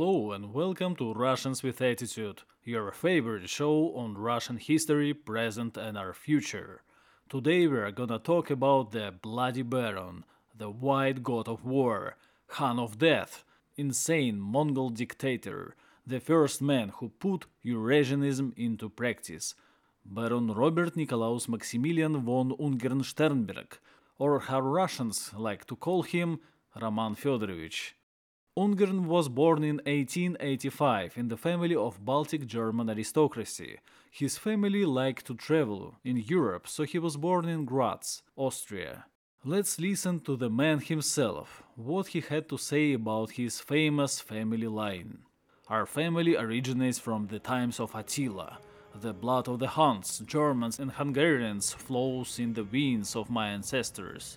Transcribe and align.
Hello 0.00 0.32
and 0.32 0.54
welcome 0.54 0.96
to 0.96 1.12
Russians 1.12 1.62
with 1.62 1.82
Attitude, 1.82 2.40
your 2.64 2.90
favorite 2.90 3.50
show 3.50 3.92
on 3.94 4.16
Russian 4.16 4.56
history, 4.56 5.12
present, 5.12 5.76
and 5.76 5.98
our 5.98 6.14
future. 6.14 6.80
Today 7.28 7.66
we 7.66 7.76
are 7.76 7.90
gonna 7.90 8.18
talk 8.18 8.48
about 8.48 8.92
the 8.92 9.12
Bloody 9.20 9.60
Baron, 9.60 10.24
the 10.56 10.70
White 10.70 11.22
God 11.22 11.48
of 11.48 11.66
War, 11.66 12.16
Khan 12.48 12.78
of 12.78 12.96
Death, 12.96 13.44
insane 13.76 14.40
Mongol 14.40 14.88
dictator, 14.88 15.76
the 16.06 16.18
first 16.18 16.62
man 16.62 16.92
who 16.96 17.10
put 17.10 17.44
Eurasianism 17.62 18.54
into 18.56 18.88
practice, 18.88 19.54
Baron 20.06 20.50
Robert 20.50 20.96
Nikolaus 20.96 21.46
Maximilian 21.46 22.22
von 22.22 22.52
Ungern 22.52 23.04
Sternberg, 23.04 23.76
or 24.18 24.40
how 24.40 24.62
Russians 24.62 25.30
like 25.36 25.66
to 25.66 25.76
call 25.76 26.04
him, 26.04 26.40
Roman 26.80 27.14
Fedorovich. 27.14 27.92
Ungern 28.60 29.06
was 29.06 29.30
born 29.30 29.64
in 29.64 29.76
1885 29.86 31.16
in 31.16 31.28
the 31.28 31.38
family 31.38 31.74
of 31.74 32.04
Baltic 32.04 32.46
German 32.46 32.90
aristocracy. 32.90 33.78
His 34.10 34.36
family 34.36 34.84
liked 34.84 35.24
to 35.28 35.34
travel 35.34 35.94
in 36.04 36.18
Europe, 36.18 36.68
so 36.68 36.82
he 36.82 36.98
was 36.98 37.16
born 37.16 37.48
in 37.48 37.64
Graz, 37.64 38.22
Austria. 38.36 39.06
Let's 39.46 39.80
listen 39.80 40.20
to 40.26 40.36
the 40.36 40.50
man 40.50 40.80
himself, 40.80 41.62
what 41.74 42.08
he 42.08 42.20
had 42.20 42.50
to 42.50 42.58
say 42.58 42.92
about 42.92 43.30
his 43.30 43.60
famous 43.60 44.20
family 44.20 44.66
line. 44.66 45.20
Our 45.68 45.86
family 45.86 46.36
originates 46.36 46.98
from 46.98 47.28
the 47.28 47.38
times 47.38 47.80
of 47.80 47.94
Attila. 47.94 48.58
The 48.94 49.14
blood 49.14 49.48
of 49.48 49.58
the 49.60 49.68
Huns, 49.68 50.18
Germans, 50.26 50.78
and 50.78 50.90
Hungarians 50.90 51.72
flows 51.72 52.38
in 52.38 52.52
the 52.52 52.64
veins 52.64 53.16
of 53.16 53.30
my 53.30 53.48
ancestors. 53.48 54.36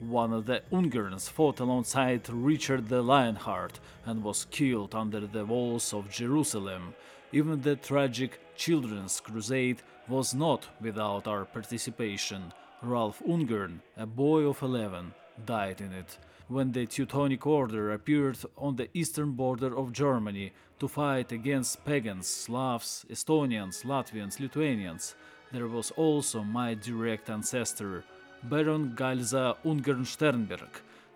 One 0.00 0.32
of 0.32 0.46
the 0.46 0.62
Ungerns 0.70 1.28
fought 1.28 1.58
alongside 1.58 2.30
Richard 2.30 2.88
the 2.88 3.02
Lionheart 3.02 3.80
and 4.06 4.22
was 4.22 4.46
killed 4.48 4.94
under 4.94 5.26
the 5.26 5.44
walls 5.44 5.92
of 5.92 6.08
Jerusalem. 6.08 6.94
Even 7.32 7.60
the 7.60 7.74
tragic 7.74 8.40
Children's 8.56 9.18
Crusade 9.18 9.82
was 10.06 10.34
not 10.34 10.68
without 10.80 11.26
our 11.26 11.44
participation. 11.44 12.52
Ralph 12.80 13.20
Ungern, 13.26 13.80
a 13.96 14.06
boy 14.06 14.42
of 14.44 14.62
11, 14.62 15.14
died 15.44 15.80
in 15.80 15.92
it. 15.92 16.16
When 16.46 16.70
the 16.70 16.86
Teutonic 16.86 17.44
Order 17.44 17.92
appeared 17.92 18.38
on 18.56 18.76
the 18.76 18.88
eastern 18.94 19.32
border 19.32 19.76
of 19.76 19.92
Germany 19.92 20.52
to 20.78 20.86
fight 20.86 21.32
against 21.32 21.84
pagans, 21.84 22.28
Slavs, 22.28 23.04
Estonians, 23.10 23.84
Latvians, 23.84 24.38
Lithuanians, 24.38 25.16
there 25.50 25.66
was 25.66 25.90
also 25.92 26.44
my 26.44 26.74
direct 26.74 27.28
ancestor, 27.28 28.04
Baron 28.44 28.92
Galza 28.94 29.56
Ungern 29.64 30.06
Sternberg. 30.06 30.68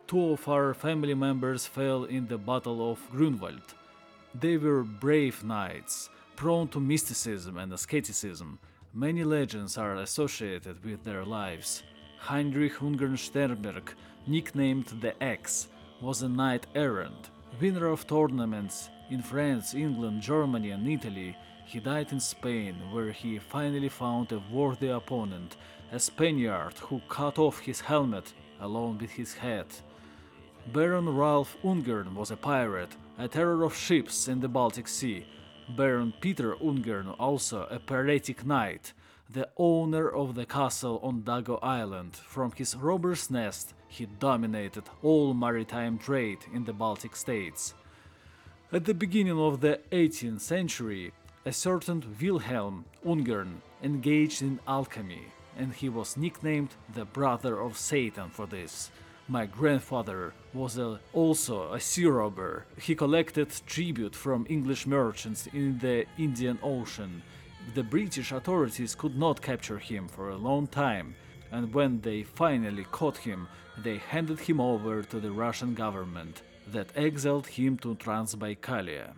Two 0.08 0.32
of 0.32 0.48
our 0.48 0.74
family 0.74 1.14
members 1.14 1.66
fell 1.66 2.04
in 2.04 2.26
the 2.26 2.36
Battle 2.36 2.90
of 2.90 2.98
Grunwald. 3.10 3.74
They 4.34 4.56
were 4.56 4.82
brave 4.82 5.44
knights, 5.44 6.10
prone 6.34 6.66
to 6.68 6.80
mysticism 6.80 7.58
and 7.58 7.72
asceticism. 7.72 8.58
Many 8.92 9.22
legends 9.22 9.78
are 9.78 9.96
associated 9.96 10.84
with 10.84 11.04
their 11.04 11.24
lives. 11.24 11.84
Heinrich 12.18 12.74
Ungern 12.80 13.16
Sternberg, 13.16 13.94
nicknamed 14.26 14.86
the 15.00 15.14
Axe, 15.22 15.68
was 16.00 16.22
a 16.22 16.28
knight 16.28 16.66
errant, 16.74 17.30
winner 17.60 17.86
of 17.86 18.06
tournaments 18.06 18.90
in 19.10 19.22
France, 19.22 19.74
England, 19.74 20.22
Germany, 20.22 20.70
and 20.70 20.88
Italy. 20.88 21.36
He 21.66 21.78
died 21.78 22.10
in 22.10 22.20
Spain, 22.20 22.74
where 22.90 23.12
he 23.12 23.38
finally 23.38 23.88
found 23.88 24.32
a 24.32 24.42
worthy 24.50 24.88
opponent 24.88 25.56
a 25.92 26.00
Spaniard 26.00 26.78
who 26.78 27.02
cut 27.10 27.38
off 27.38 27.58
his 27.58 27.80
helmet 27.80 28.32
along 28.60 28.96
with 28.98 29.10
his 29.10 29.34
head. 29.34 29.66
Baron 30.72 31.14
Ralph 31.14 31.56
Ungern 31.62 32.14
was 32.14 32.30
a 32.30 32.36
pirate, 32.36 32.96
a 33.18 33.28
terror 33.28 33.62
of 33.62 33.76
ships 33.76 34.26
in 34.26 34.40
the 34.40 34.48
Baltic 34.48 34.88
Sea. 34.88 35.26
Baron 35.76 36.14
Peter 36.20 36.54
Ungern 36.54 37.14
also 37.18 37.66
a 37.70 37.78
piratic 37.78 38.46
knight, 38.46 38.94
the 39.28 39.48
owner 39.58 40.08
of 40.08 40.34
the 40.34 40.46
castle 40.46 40.98
on 41.02 41.22
Dago 41.22 41.58
Island. 41.62 42.16
From 42.16 42.52
his 42.52 42.74
robber's 42.74 43.30
nest, 43.30 43.74
he 43.86 44.06
dominated 44.06 44.84
all 45.02 45.34
maritime 45.34 45.98
trade 45.98 46.38
in 46.54 46.64
the 46.64 46.72
Baltic 46.72 47.14
states. 47.14 47.74
At 48.72 48.86
the 48.86 48.94
beginning 48.94 49.38
of 49.38 49.60
the 49.60 49.80
18th 49.90 50.40
century, 50.40 51.12
a 51.44 51.52
certain 51.52 52.02
Wilhelm 52.18 52.86
Ungern 53.04 53.56
engaged 53.82 54.40
in 54.40 54.58
alchemy, 54.66 55.26
and 55.56 55.72
he 55.72 55.88
was 55.88 56.16
nicknamed 56.16 56.70
the 56.94 57.04
brother 57.04 57.60
of 57.60 57.76
Satan 57.76 58.30
for 58.30 58.46
this. 58.46 58.90
My 59.28 59.46
grandfather 59.46 60.34
was 60.52 60.78
a, 60.78 61.00
also 61.12 61.72
a 61.72 61.80
sea 61.80 62.06
robber. 62.06 62.66
He 62.80 62.94
collected 62.94 63.50
tribute 63.66 64.16
from 64.16 64.46
English 64.48 64.86
merchants 64.86 65.46
in 65.52 65.78
the 65.78 66.06
Indian 66.18 66.58
Ocean. 66.62 67.22
The 67.74 67.82
British 67.82 68.32
authorities 68.32 68.94
could 68.94 69.16
not 69.16 69.40
capture 69.40 69.78
him 69.78 70.08
for 70.08 70.30
a 70.30 70.36
long 70.36 70.66
time, 70.66 71.14
and 71.50 71.72
when 71.72 72.00
they 72.00 72.24
finally 72.24 72.84
caught 72.90 73.18
him, 73.18 73.48
they 73.78 73.98
handed 73.98 74.40
him 74.40 74.60
over 74.60 75.02
to 75.02 75.20
the 75.20 75.30
Russian 75.30 75.74
government 75.74 76.42
that 76.66 76.92
exiled 76.96 77.46
him 77.46 77.78
to 77.78 77.94
Transbaikalia. 77.94 79.14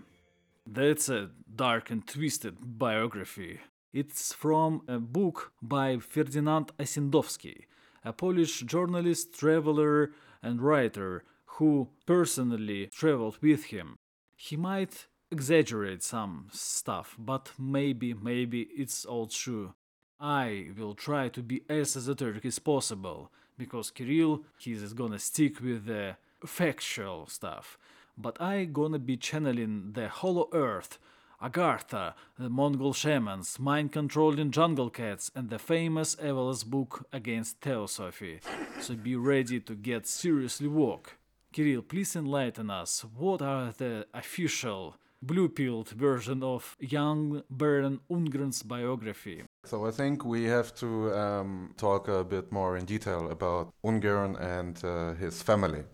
That's 0.67 1.09
a 1.09 1.31
dark 1.55 1.91
and 1.91 2.07
twisted 2.07 2.57
biography. 2.79 3.61
It's 3.95 4.33
from 4.33 4.83
a 4.89 4.99
book 4.99 5.53
by 5.63 5.99
Ferdinand 5.99 6.73
Ossendowski, 6.81 7.67
a 8.05 8.13
Polish 8.13 8.63
journalist, 8.63 9.39
traveler, 9.39 10.11
and 10.43 10.61
writer 10.61 11.23
who 11.45 11.91
personally 12.05 12.89
traveled 12.93 13.39
with 13.41 13.67
him. 13.67 13.95
He 14.37 14.57
might 14.57 15.07
exaggerate 15.31 16.03
some 16.03 16.49
stuff, 16.51 17.15
but 17.21 17.53
maybe, 17.57 18.15
maybe 18.15 18.63
it's 18.77 19.05
all 19.05 19.29
true. 19.29 19.75
I 20.19 20.71
will 20.77 20.97
try 20.97 21.29
to 21.29 21.41
be 21.41 21.63
as 21.69 21.97
esoteric 21.97 22.45
as 22.45 22.59
possible, 22.59 23.31
because 23.57 23.93
Kirill, 23.93 24.43
he's 24.59 24.93
gonna 24.93 25.21
stick 25.21 25.61
with 25.61 25.87
the 25.87 26.17
factual 26.45 27.29
stuff. 27.29 27.79
But 28.19 28.41
I 28.41 28.65
gonna 28.65 28.99
be 28.99 29.17
channeling 29.17 29.93
the 29.93 30.09
Hollow 30.09 30.49
Earth 30.53 30.99
Agartha, 31.45 32.15
the 32.39 32.49
Mongol 32.49 32.95
shamans, 32.95 33.59
mind 33.59 33.93
controlling 33.93 34.51
jungle 34.51 34.89
cats, 34.89 35.31
and 35.35 35.51
the 35.51 35.59
famous 35.59 36.17
Evelyn's 36.19 36.65
book 36.65 37.07
against 37.13 37.61
Theosophy. 37.61 38.41
So 38.81 38.95
be 38.95 39.15
ready 39.15 39.61
to 39.61 39.75
get 39.75 40.07
seriously 40.07 40.69
woke. 40.69 41.19
Kirill, 41.53 41.83
please 41.83 42.17
enlighten 42.17 42.71
us. 42.71 43.05
What 43.15 43.43
are 43.43 43.75
the 43.77 44.07
official 44.15 44.97
blue 45.21 45.51
pilled 45.51 45.91
version 45.91 46.43
of 46.43 46.77
young 46.81 47.43
Baron 47.51 48.01
Ungern's 48.11 48.63
biography? 48.63 49.43
So 49.65 49.85
I 49.85 49.91
think 49.91 50.25
we 50.25 50.45
have 50.45 50.75
to 50.77 51.15
um, 51.15 51.75
talk 51.77 52.09
a 52.09 52.25
bit 52.25 52.51
more 52.53 52.79
in 52.79 52.87
detail 52.87 53.31
about 53.31 53.71
Ungern 53.85 54.41
and 54.41 54.83
uh, 54.83 55.13
his 55.13 55.43
family. 55.43 55.85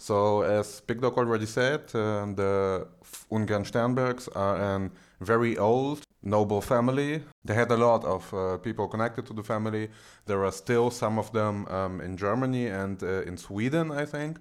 So, 0.00 0.40
as 0.40 0.80
Big 0.80 1.02
Dog 1.02 1.18
already 1.18 1.44
said, 1.44 1.80
uh, 1.94 2.24
the 2.34 2.86
Ungern 3.30 3.66
Sternbergs 3.66 4.30
are 4.34 4.56
a 4.56 4.90
very 5.20 5.58
old 5.58 6.00
noble 6.22 6.62
family. 6.62 7.22
They 7.44 7.52
had 7.52 7.70
a 7.70 7.76
lot 7.76 8.06
of 8.06 8.32
uh, 8.32 8.56
people 8.56 8.88
connected 8.88 9.26
to 9.26 9.34
the 9.34 9.42
family. 9.42 9.90
There 10.24 10.42
are 10.42 10.52
still 10.52 10.90
some 10.90 11.18
of 11.18 11.30
them 11.32 11.66
um, 11.68 12.00
in 12.00 12.16
Germany 12.16 12.68
and 12.68 13.02
uh, 13.02 13.24
in 13.26 13.36
Sweden, 13.36 13.92
I 13.92 14.06
think. 14.06 14.38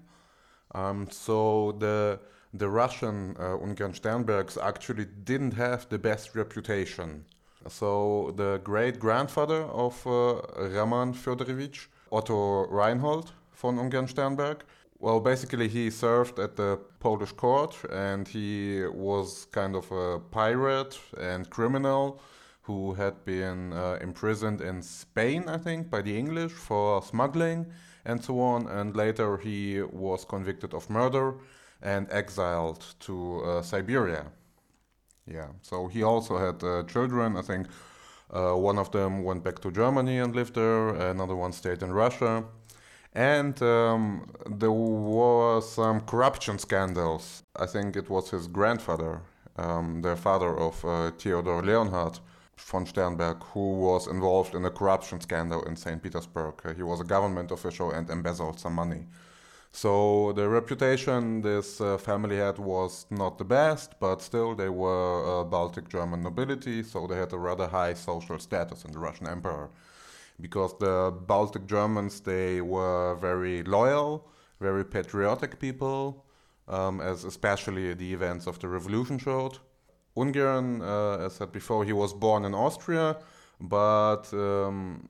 Um, 0.73 1.09
so 1.11 1.75
the 1.77 2.19
the 2.53 2.69
Russian 2.69 3.35
uh, 3.37 3.57
Ungern 3.57 3.93
Sternbergs 3.93 4.57
actually 4.57 5.07
didn't 5.25 5.55
have 5.55 5.89
the 5.89 5.99
best 5.99 6.35
reputation. 6.35 7.25
So 7.67 8.33
the 8.37 8.61
great 8.63 8.97
grandfather 8.97 9.63
of 9.63 10.07
uh, 10.07 10.41
Roman 10.73 11.13
Fyodorovich, 11.13 11.89
Otto 12.11 12.65
Reinhold 12.69 13.33
von 13.51 13.77
Ungern 13.77 14.07
Sternberg, 14.07 14.63
well, 14.99 15.21
basically, 15.21 15.69
he 15.69 15.89
served 15.89 16.39
at 16.39 16.57
the 16.57 16.77
Polish 16.99 17.31
court 17.31 17.73
and 17.89 18.27
he 18.27 18.83
was 18.93 19.45
kind 19.45 19.75
of 19.75 19.89
a 19.91 20.19
pirate 20.19 20.99
and 21.17 21.49
criminal 21.49 22.21
who 22.63 22.93
had 22.93 23.23
been 23.23 23.71
uh, 23.71 23.97
imprisoned 24.01 24.59
in 24.59 24.81
Spain, 24.81 25.47
I 25.47 25.57
think, 25.57 25.89
by 25.89 26.01
the 26.01 26.17
English 26.17 26.51
for 26.51 27.01
smuggling 27.01 27.67
and 28.03 28.21
so 28.21 28.41
on. 28.41 28.67
And 28.67 28.93
later 28.95 29.37
he 29.37 29.81
was 29.81 30.25
convicted 30.25 30.73
of 30.73 30.89
murder 30.89 31.35
and 31.81 32.07
exiled 32.11 32.83
to 32.99 33.41
uh, 33.43 33.61
Siberia. 33.61 34.25
Yeah, 35.25 35.47
so 35.61 35.87
he 35.87 36.03
also 36.03 36.37
had 36.37 36.61
uh, 36.61 36.83
children. 36.83 37.37
I 37.37 37.41
think 37.41 37.67
uh, 38.31 38.53
one 38.53 38.77
of 38.77 38.91
them 38.91 39.23
went 39.23 39.45
back 39.45 39.59
to 39.59 39.71
Germany 39.71 40.19
and 40.19 40.35
lived 40.35 40.55
there, 40.55 40.89
another 40.89 41.37
one 41.37 41.53
stayed 41.53 41.83
in 41.83 41.93
Russia 41.93 42.43
and 43.19 43.61
um, 43.61 44.31
there 44.49 44.71
were 44.71 45.59
some 45.59 45.99
corruption 45.99 46.57
scandals. 46.57 47.43
I 47.53 47.65
think 47.65 47.97
it 47.97 48.09
was 48.09 48.29
his 48.29 48.47
grandfather, 48.47 49.21
um, 49.57 50.01
the 50.01 50.15
father 50.15 50.57
of 50.57 50.85
uh, 50.85 51.11
Theodor 51.11 51.61
Leonhard 51.61 52.19
von 52.57 52.85
Sternberg, 52.85 53.43
who 53.51 53.73
was 53.73 54.07
involved 54.07 54.55
in 54.55 54.63
a 54.63 54.69
corruption 54.69 55.19
scandal 55.19 55.63
in 55.63 55.75
St. 55.75 56.01
Petersburg. 56.01 56.61
Uh, 56.63 56.73
he 56.73 56.81
was 56.81 57.01
a 57.01 57.03
government 57.03 57.51
official 57.51 57.91
and 57.91 58.09
embezzled 58.09 58.57
some 58.57 58.73
money. 58.73 59.05
So 59.73 60.31
the 60.31 60.47
reputation 60.47 61.41
this 61.41 61.81
uh, 61.81 61.97
family 61.97 62.37
had 62.37 62.57
was 62.57 63.05
not 63.09 63.37
the 63.37 63.43
best, 63.43 63.99
but 63.99 64.21
still 64.21 64.55
they 64.55 64.69
were 64.69 65.41
uh, 65.41 65.43
Baltic 65.43 65.89
German 65.89 66.23
nobility, 66.23 66.83
so 66.83 67.05
they 67.05 67.17
had 67.17 67.33
a 67.33 67.37
rather 67.37 67.67
high 67.67 67.95
social 67.95 68.39
status 68.39 68.85
in 68.85 68.93
the 68.93 68.99
Russian 68.99 69.27
Empire. 69.27 69.67
Because 70.41 70.73
the 70.79 71.13
Baltic 71.27 71.65
Germans, 71.65 72.21
they 72.21 72.61
were 72.61 73.15
very 73.15 73.63
loyal, 73.63 74.29
very 74.59 74.85
patriotic 74.85 75.59
people, 75.59 76.25
um, 76.67 77.01
as 77.01 77.23
especially 77.23 77.93
the 77.93 78.13
events 78.13 78.47
of 78.47 78.59
the 78.59 78.67
revolution 78.67 79.17
showed. 79.17 79.59
Ungern, 80.15 80.81
uh, 80.81 81.25
as 81.25 81.33
said 81.33 81.51
before, 81.51 81.83
he 81.85 81.93
was 81.93 82.13
born 82.13 82.45
in 82.45 82.53
Austria, 82.53 83.17
but 83.59 84.31
um, 84.33 85.07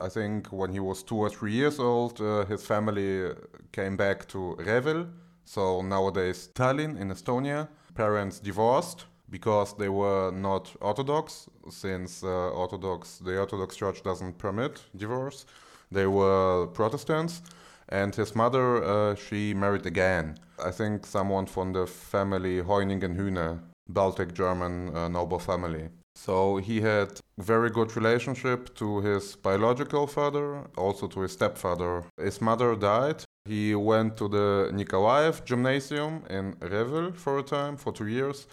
I 0.00 0.08
think 0.08 0.48
when 0.48 0.72
he 0.72 0.80
was 0.80 1.02
two 1.02 1.16
or 1.16 1.30
three 1.30 1.52
years 1.52 1.78
old, 1.78 2.20
uh, 2.20 2.44
his 2.46 2.64
family 2.64 3.30
came 3.72 3.96
back 3.96 4.26
to 4.28 4.56
Revel, 4.56 5.06
so 5.44 5.82
nowadays 5.82 6.48
Tallinn 6.54 6.98
in 7.00 7.10
Estonia. 7.10 7.68
Parents 7.94 8.40
divorced 8.40 9.06
because 9.32 9.74
they 9.78 9.88
were 9.88 10.30
not 10.30 10.70
Orthodox, 10.80 11.48
since 11.70 12.22
uh, 12.22 12.50
Orthodox 12.62 13.18
the 13.18 13.40
Orthodox 13.40 13.76
Church 13.76 14.02
doesn't 14.04 14.38
permit 14.38 14.74
divorce. 14.94 15.46
They 15.90 16.06
were 16.06 16.68
Protestants, 16.68 17.42
and 17.88 18.14
his 18.14 18.36
mother 18.36 18.84
uh, 18.84 19.14
she 19.16 19.54
married 19.54 19.86
again. 19.86 20.36
I 20.64 20.70
think 20.70 21.06
someone 21.06 21.46
from 21.46 21.72
the 21.72 21.86
family 21.86 22.62
Hoyningen-Huene, 22.62 23.60
Baltic 23.88 24.34
German 24.34 24.94
uh, 24.94 25.08
noble 25.08 25.38
family. 25.38 25.88
So 26.14 26.58
he 26.58 26.82
had 26.82 27.08
very 27.38 27.70
good 27.70 27.96
relationship 27.96 28.74
to 28.76 29.00
his 29.00 29.34
biological 29.34 30.06
father, 30.06 30.68
also 30.76 31.08
to 31.08 31.20
his 31.20 31.32
stepfather. 31.32 32.04
His 32.18 32.40
mother 32.40 32.76
died. 32.76 33.24
He 33.46 33.74
went 33.74 34.16
to 34.18 34.28
the 34.28 34.70
Nikolaev 34.72 35.44
Gymnasium 35.44 36.22
in 36.30 36.54
Revel 36.60 37.12
for 37.12 37.38
a 37.38 37.42
time, 37.42 37.76
for 37.76 37.92
two 37.92 38.06
years, 38.06 38.46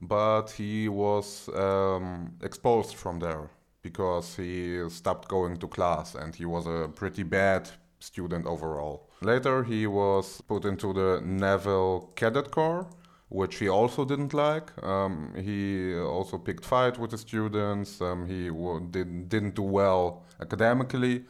but 0.00 0.50
he 0.50 0.88
was 0.88 1.48
um, 1.54 2.34
expulsed 2.42 2.94
from 2.94 3.18
there 3.18 3.50
because 3.82 4.36
he 4.36 4.88
stopped 4.90 5.28
going 5.28 5.56
to 5.58 5.68
class 5.68 6.14
and 6.14 6.34
he 6.34 6.44
was 6.44 6.66
a 6.66 6.88
pretty 6.94 7.22
bad 7.22 7.70
student 7.98 8.46
overall. 8.46 9.08
Later, 9.22 9.64
he 9.64 9.86
was 9.86 10.40
put 10.42 10.64
into 10.64 10.92
the 10.92 11.20
Naval 11.24 12.12
Cadet 12.16 12.50
Corps 12.50 12.86
which 13.28 13.58
he 13.58 13.68
also 13.68 14.04
didn't 14.04 14.34
like. 14.34 14.70
Um, 14.84 15.34
he 15.36 15.94
also 15.96 16.38
picked 16.38 16.64
fight 16.64 16.98
with 16.98 17.10
the 17.10 17.18
students. 17.18 18.00
Um, 18.00 18.26
he 18.26 18.48
w- 18.48 18.86
did, 18.90 19.28
didn't 19.28 19.56
do 19.56 19.62
well 19.62 20.24
academically. 20.40 21.24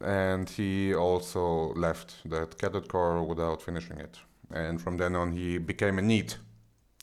And 0.00 0.48
he 0.48 0.94
also 0.94 1.72
left 1.74 2.16
that 2.28 2.58
cadet 2.58 2.88
corps 2.88 3.22
without 3.22 3.62
finishing 3.62 3.98
it. 3.98 4.18
And 4.52 4.80
from 4.80 4.98
then 4.98 5.16
on, 5.16 5.32
he 5.32 5.58
became 5.58 5.98
a 5.98 6.02
NEET 6.02 6.38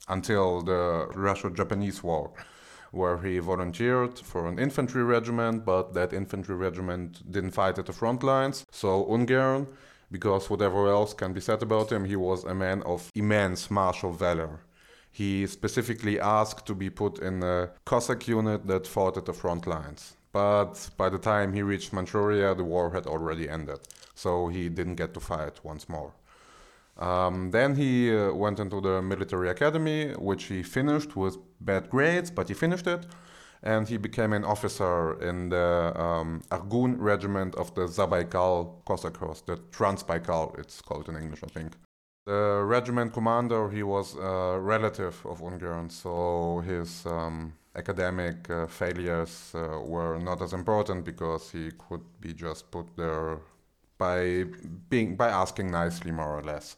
until 0.07 0.61
the 0.61 1.07
Russo 1.15 1.49
Japanese 1.49 2.03
War, 2.03 2.31
where 2.91 3.17
he 3.17 3.39
volunteered 3.39 4.19
for 4.19 4.47
an 4.47 4.59
infantry 4.59 5.03
regiment, 5.03 5.65
but 5.65 5.93
that 5.93 6.13
infantry 6.13 6.55
regiment 6.55 7.31
didn't 7.31 7.51
fight 7.51 7.77
at 7.79 7.85
the 7.85 7.93
front 7.93 8.23
lines. 8.23 8.65
So 8.71 9.05
Ungern 9.05 9.67
because 10.13 10.47
whatever 10.47 10.87
else 10.87 11.13
can 11.13 11.33
be 11.33 11.41
said 11.41 11.61
about 11.63 11.91
him, 11.91 12.05
he 12.05 12.15
was 12.15 12.43
a 12.45 12.53
man 12.53 12.83
of 12.83 13.11
immense 13.15 13.71
martial 13.71 14.13
valor. 14.13 14.59
He 15.11 15.47
specifically 15.47 16.19
asked 16.19 16.65
to 16.67 16.75
be 16.75 16.89
put 16.89 17.19
in 17.19 17.43
a 17.43 17.71
Cossack 17.85 18.27
unit 18.27 18.67
that 18.67 18.87
fought 18.87 19.17
at 19.17 19.25
the 19.25 19.33
front 19.33 19.67
lines. 19.67 20.15
But 20.31 20.89
by 20.97 21.09
the 21.09 21.17
time 21.17 21.53
he 21.53 21.61
reached 21.61 21.93
Manchuria, 21.93 22.55
the 22.55 22.63
war 22.63 22.91
had 22.91 23.05
already 23.07 23.49
ended, 23.49 23.79
so 24.15 24.47
he 24.47 24.69
didn't 24.69 24.95
get 24.95 25.13
to 25.15 25.19
fight 25.19 25.59
once 25.63 25.89
more. 25.89 26.13
Um, 26.97 27.51
then 27.51 27.75
he 27.75 28.15
uh, 28.15 28.33
went 28.33 28.59
into 28.59 28.79
the 28.79 29.01
military 29.01 29.49
academy, 29.49 30.11
which 30.11 30.45
he 30.45 30.63
finished 30.63 31.15
with 31.15 31.37
bad 31.59 31.89
grades, 31.89 32.29
but 32.29 32.47
he 32.47 32.53
finished 32.53 32.87
it 32.87 33.05
and 33.63 33.87
he 33.87 33.97
became 33.97 34.33
an 34.33 34.43
officer 34.43 35.19
in 35.21 35.49
the 35.49 35.93
um, 35.95 36.41
Argun 36.51 36.95
regiment 36.99 37.55
of 37.55 37.73
the 37.75 37.87
Zabaikal 37.87 38.83
Cossack 38.85 39.17
Horse, 39.17 39.41
the 39.41 39.55
Transbaikal, 39.71 40.59
it's 40.59 40.81
called 40.81 41.07
in 41.07 41.15
English, 41.15 41.41
I 41.43 41.47
think. 41.47 41.73
The 42.25 42.61
regiment 42.65 43.13
commander, 43.13 43.69
he 43.69 43.83
was 43.83 44.15
a 44.15 44.59
relative 44.59 45.25
of 45.25 45.39
Ungern, 45.41 45.91
so 45.91 46.61
his 46.65 47.05
um, 47.05 47.53
academic 47.75 48.49
uh, 48.49 48.67
failures 48.67 49.53
uh, 49.55 49.79
were 49.79 50.19
not 50.19 50.41
as 50.41 50.53
important 50.53 51.05
because 51.05 51.49
he 51.51 51.71
could 51.71 52.03
be 52.19 52.33
just 52.33 52.69
put 52.69 52.95
there 52.97 53.39
by 53.97 54.45
being 54.89 55.15
by 55.15 55.29
asking 55.29 55.71
nicely, 55.71 56.11
more 56.11 56.37
or 56.37 56.43
less. 56.43 56.77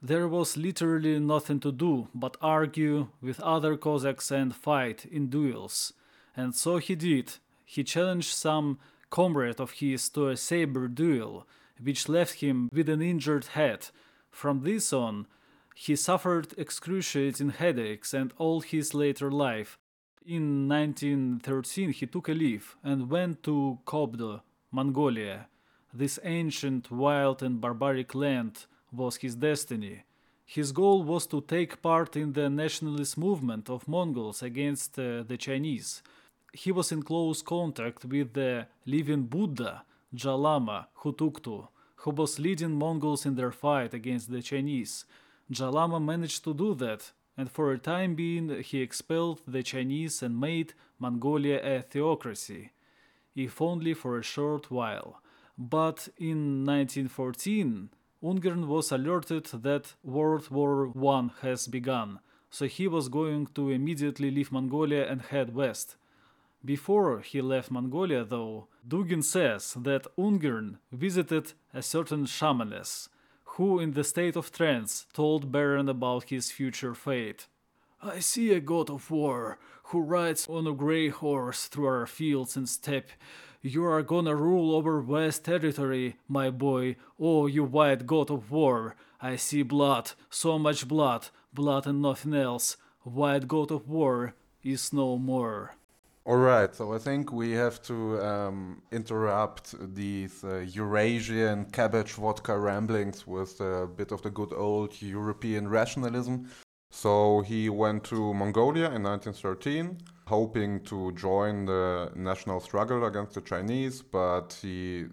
There 0.00 0.28
was 0.28 0.56
literally 0.56 1.18
nothing 1.18 1.58
to 1.60 1.72
do 1.72 2.08
but 2.14 2.36
argue 2.40 3.08
with 3.20 3.40
other 3.40 3.76
Cossacks 3.76 4.30
and 4.30 4.54
fight 4.54 5.04
in 5.04 5.28
duels. 5.28 5.92
And 6.36 6.54
so 6.54 6.76
he 6.76 6.94
did. 6.94 7.32
He 7.64 7.82
challenged 7.82 8.32
some 8.32 8.78
comrade 9.10 9.60
of 9.60 9.72
his 9.72 10.08
to 10.10 10.28
a 10.28 10.36
saber 10.36 10.86
duel, 10.86 11.46
which 11.82 12.08
left 12.08 12.40
him 12.40 12.68
with 12.72 12.88
an 12.88 13.02
injured 13.02 13.46
head. 13.46 13.88
From 14.30 14.62
this 14.62 14.92
on, 14.92 15.26
he 15.74 15.96
suffered 15.96 16.54
excruciating 16.56 17.50
headaches 17.50 18.14
and 18.14 18.32
all 18.38 18.60
his 18.60 18.94
later 18.94 19.30
life. 19.30 19.78
In 20.24 20.68
1913, 20.68 21.92
he 21.92 22.06
took 22.06 22.28
a 22.28 22.32
leave 22.32 22.76
and 22.84 23.10
went 23.10 23.42
to 23.44 23.78
Kobdo, 23.84 24.42
Mongolia. 24.70 25.48
This 25.92 26.18
ancient, 26.22 26.90
wild, 26.90 27.42
and 27.42 27.60
barbaric 27.60 28.14
land 28.14 28.66
was 28.92 29.16
his 29.16 29.34
destiny. 29.34 30.04
His 30.44 30.72
goal 30.72 31.02
was 31.02 31.26
to 31.26 31.40
take 31.40 31.82
part 31.82 32.16
in 32.16 32.32
the 32.32 32.48
nationalist 32.48 33.18
movement 33.18 33.68
of 33.68 33.86
Mongols 33.88 34.42
against 34.42 34.98
uh, 34.98 35.22
the 35.22 35.36
Chinese 35.36 36.02
he 36.52 36.72
was 36.72 36.92
in 36.92 37.02
close 37.02 37.42
contact 37.42 38.04
with 38.04 38.32
the 38.32 38.66
living 38.86 39.24
Buddha, 39.24 39.84
Jalama 40.14 40.86
Hutuktu, 41.02 41.68
who 41.96 42.10
was 42.10 42.38
leading 42.38 42.74
Mongols 42.74 43.26
in 43.26 43.34
their 43.34 43.52
fight 43.52 43.92
against 43.94 44.30
the 44.30 44.42
Chinese. 44.42 45.04
Jalama 45.52 46.02
managed 46.02 46.44
to 46.44 46.54
do 46.54 46.74
that, 46.74 47.12
and 47.36 47.50
for 47.50 47.72
a 47.72 47.78
time 47.78 48.14
being 48.14 48.62
he 48.62 48.80
expelled 48.80 49.40
the 49.46 49.62
Chinese 49.62 50.22
and 50.22 50.40
made 50.40 50.74
Mongolia 50.98 51.60
a 51.62 51.82
theocracy, 51.82 52.72
if 53.36 53.60
only 53.60 53.94
for 53.94 54.18
a 54.18 54.22
short 54.22 54.70
while. 54.70 55.20
But 55.58 56.08
in 56.16 56.64
1914, 56.64 57.90
Ungern 58.22 58.66
was 58.66 58.92
alerted 58.92 59.46
that 59.46 59.94
World 60.04 60.50
War 60.50 60.92
I 60.96 61.30
has 61.42 61.66
begun, 61.66 62.20
so 62.48 62.66
he 62.66 62.86
was 62.86 63.08
going 63.08 63.48
to 63.56 63.70
immediately 63.70 64.30
leave 64.30 64.52
Mongolia 64.52 65.10
and 65.10 65.20
head 65.20 65.54
west. 65.54 65.96
Before 66.64 67.20
he 67.20 67.40
left 67.40 67.72
Mongolia, 67.72 68.24
though, 68.24 68.68
Dugin 68.86 69.24
says 69.24 69.74
that 69.74 70.06
Ungern 70.16 70.78
visited 70.92 71.52
a 71.74 71.82
certain 71.82 72.26
shamaness, 72.26 73.08
who, 73.56 73.80
in 73.80 73.92
the 73.92 74.04
state 74.04 74.36
of 74.36 74.52
trance, 74.52 75.06
told 75.12 75.50
Baron 75.50 75.88
about 75.88 76.24
his 76.30 76.52
future 76.52 76.94
fate. 76.94 77.48
I 78.00 78.20
see 78.20 78.52
a 78.52 78.60
god 78.60 78.90
of 78.90 79.10
war 79.10 79.58
who 79.84 80.00
rides 80.00 80.46
on 80.48 80.66
a 80.66 80.72
grey 80.72 81.08
horse 81.08 81.66
through 81.66 81.86
our 81.86 82.06
fields 82.06 82.56
and 82.56 82.68
steppe. 82.68 83.10
You 83.60 83.84
are 83.86 84.04
gonna 84.04 84.36
rule 84.36 84.72
over 84.72 85.00
West 85.00 85.44
Territory, 85.44 86.16
my 86.28 86.48
boy, 86.48 86.94
oh, 87.18 87.48
you 87.48 87.64
white 87.64 88.06
god 88.06 88.30
of 88.30 88.52
war. 88.52 88.94
I 89.20 89.34
see 89.34 89.62
blood, 89.62 90.12
so 90.30 90.60
much 90.60 90.86
blood, 90.86 91.26
blood 91.52 91.88
and 91.88 92.00
nothing 92.00 92.34
else. 92.34 92.76
White 93.02 93.48
god 93.48 93.72
of 93.72 93.88
war 93.88 94.34
is 94.62 94.92
no 94.92 95.18
more. 95.18 95.74
All 96.24 96.36
right, 96.36 96.72
so 96.72 96.92
I 96.92 96.98
think 96.98 97.32
we 97.32 97.50
have 97.52 97.82
to 97.84 98.20
um, 98.20 98.82
interrupt 98.92 99.74
these 99.92 100.44
uh, 100.44 100.58
Eurasian 100.58 101.64
cabbage 101.72 102.12
vodka 102.12 102.56
ramblings 102.56 103.26
with 103.26 103.60
a 103.60 103.88
bit 103.88 104.12
of 104.12 104.22
the 104.22 104.30
good 104.30 104.52
old 104.52 105.02
European 105.02 105.66
rationalism. 105.66 106.48
So 106.90 107.40
he 107.40 107.68
went 107.68 108.04
to 108.04 108.34
Mongolia 108.34 108.86
in 108.92 109.02
1913, 109.02 109.98
hoping 110.28 110.80
to 110.84 111.12
join 111.12 111.64
the 111.64 112.10
national 112.14 112.60
struggle 112.60 113.04
against 113.04 113.34
the 113.34 113.40
Chinese, 113.40 114.02
but 114.02 114.58
he 114.62 115.06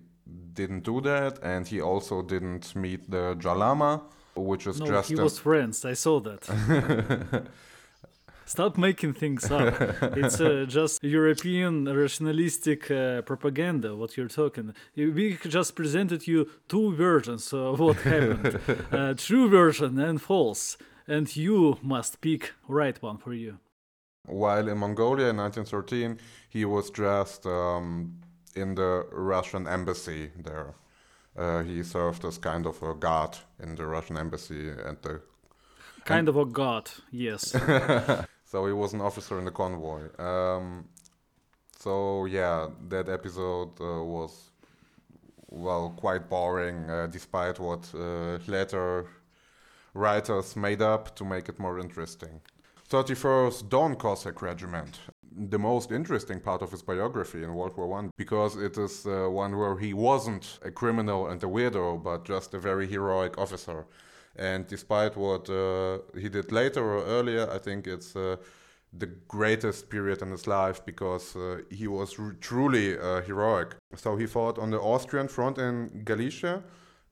didn't 0.54 0.84
do 0.84 1.02
that, 1.02 1.40
and 1.44 1.68
he 1.68 1.82
also 1.82 2.22
didn't 2.22 2.76
meet 2.76 3.10
the 3.10 3.36
Jalama, 3.36 4.02
which 4.36 4.68
is 4.68 4.80
no, 4.80 4.88
just. 4.88 5.10
he 5.10 5.16
was 5.16 5.38
friends. 5.40 5.86
I 5.86 5.94
saw 5.94 6.20
that. 6.22 7.48
Stop 8.48 8.78
making 8.78 9.14
things 9.14 9.50
up. 9.50 9.74
it's 10.16 10.40
uh, 10.40 10.66
just 10.80 11.04
European 11.04 11.86
rationalistic 11.86 12.92
uh, 12.92 13.24
propaganda. 13.24 13.96
What 13.96 14.16
you're 14.18 14.28
talking. 14.28 14.74
We 14.96 15.38
just 15.48 15.76
presented 15.76 16.28
you 16.28 16.50
two 16.68 16.96
versions 16.96 17.52
of 17.54 17.80
what 17.80 17.98
happened: 17.98 18.60
uh, 18.92 19.14
true 19.16 19.50
version 19.50 20.00
and 20.00 20.22
false, 20.22 20.78
and 21.08 21.36
you 21.36 21.80
must 21.82 22.22
pick 22.22 22.54
right 22.68 23.02
one 23.02 23.18
for 23.18 23.34
you. 23.34 23.58
While 24.28 24.68
in 24.68 24.78
Mongolia 24.78 25.30
in 25.30 25.38
1913, 25.38 26.20
he 26.50 26.66
was 26.66 26.90
dressed 26.90 27.46
um, 27.46 28.20
in 28.56 28.76
the 28.76 29.06
Russian 29.12 29.68
embassy 29.68 30.32
there. 30.38 30.76
Uh, 31.38 31.64
he 31.64 31.84
served 31.84 32.24
as 32.24 32.38
kind 32.38 32.66
of 32.66 32.82
a 32.82 32.94
guard 32.94 33.38
in 33.62 33.76
the 33.76 33.86
Russian 33.86 34.18
embassy 34.18 34.70
and 34.70 34.98
the 35.02 35.22
kind 36.06 36.30
of 36.30 36.38
a 36.38 36.46
god, 36.46 36.90
yes. 37.12 37.50
so 38.46 38.66
he 38.66 38.74
was 38.74 38.94
an 38.94 39.02
officer 39.02 39.38
in 39.38 39.46
the 39.46 39.52
convoy. 39.52 40.04
Um, 40.18 40.86
so 41.78 42.26
yeah, 42.26 42.70
that 42.88 43.10
episode 43.10 43.82
uh, 43.82 44.04
was 44.04 44.52
well 45.50 45.94
quite 45.98 46.30
boring, 46.30 46.90
uh, 46.90 47.08
despite 47.08 47.60
what 47.60 47.92
uh, 47.94 48.38
later 48.48 49.08
writers 49.94 50.56
made 50.56 50.82
up 50.82 51.16
to 51.16 51.26
make 51.26 51.50
it 51.50 51.60
more 51.60 51.80
interesting. 51.80 52.42
31st 52.90 53.70
Don 53.70 53.96
Cossack 53.96 54.42
Regiment. 54.42 55.00
The 55.38 55.58
most 55.58 55.92
interesting 55.92 56.40
part 56.40 56.62
of 56.62 56.72
his 56.72 56.84
biography 56.84 57.44
in 57.44 57.56
World 57.56 57.76
War 57.76 57.88
One, 57.88 58.12
because 58.16 58.56
it 58.56 58.78
is 58.78 59.06
uh, 59.06 59.28
one 59.30 59.58
where 59.58 59.78
he 59.78 59.94
wasn't 59.94 60.60
a 60.64 60.72
criminal 60.72 61.28
and 61.28 61.44
a 61.44 61.48
weirdo, 61.48 62.04
but 62.04 62.26
just 62.26 62.54
a 62.54 62.60
very 62.60 62.88
heroic 62.88 63.38
officer. 63.38 63.88
And 64.36 64.68
despite 64.68 65.18
what 65.18 65.50
uh, 65.50 66.00
he 66.18 66.30
did 66.30 66.52
later 66.52 66.84
or 66.84 67.04
earlier, 67.06 67.50
I 67.52 67.58
think 67.58 67.88
it's 67.88 68.16
uh, 68.16 68.38
the 68.94 69.08
greatest 69.28 69.90
period 69.90 70.22
in 70.22 70.30
his 70.30 70.46
life 70.46 70.86
because 70.86 71.36
uh, 71.36 71.62
he 71.72 71.88
was 71.88 72.20
r- 72.20 72.36
truly 72.40 72.98
uh, 72.98 73.22
heroic. 73.22 73.76
So 73.96 74.16
he 74.16 74.28
fought 74.28 74.60
on 74.60 74.70
the 74.70 74.80
Austrian 74.80 75.28
front 75.28 75.58
in 75.58 76.04
Galicia. 76.06 76.64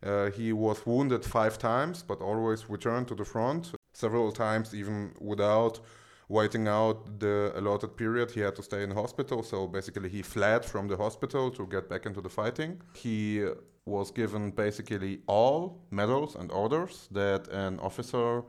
Uh, 0.06 0.30
he 0.30 0.53
was 0.53 0.86
wounded 0.86 1.25
five 1.25 1.58
times, 1.58 2.03
but 2.03 2.22
always 2.22 2.70
returned 2.70 3.08
to 3.08 3.15
the 3.15 3.25
front 3.25 3.74
several 3.93 4.31
times, 4.31 4.73
even 4.73 5.13
without 5.19 5.79
waiting 6.29 6.67
out 6.67 7.19
the 7.19 7.51
allotted 7.55 7.95
period. 7.95 8.31
He 8.31 8.41
had 8.41 8.55
to 8.55 8.63
stay 8.63 8.83
in 8.83 8.91
hospital, 8.91 9.43
so 9.43 9.67
basically 9.67 10.09
he 10.09 10.21
fled 10.21 10.65
from 10.65 10.88
the 10.88 10.97
hospital 10.97 11.51
to 11.51 11.65
get 11.67 11.89
back 11.89 12.05
into 12.05 12.21
the 12.21 12.29
fighting. 12.29 12.81
He 12.93 13.45
was 13.85 14.12
given 14.12 14.51
basically 14.51 15.21
all 15.27 15.81
medals 15.91 16.35
and 16.35 16.51
orders 16.51 17.07
that 17.12 17.47
an 17.50 17.79
officer 17.79 18.43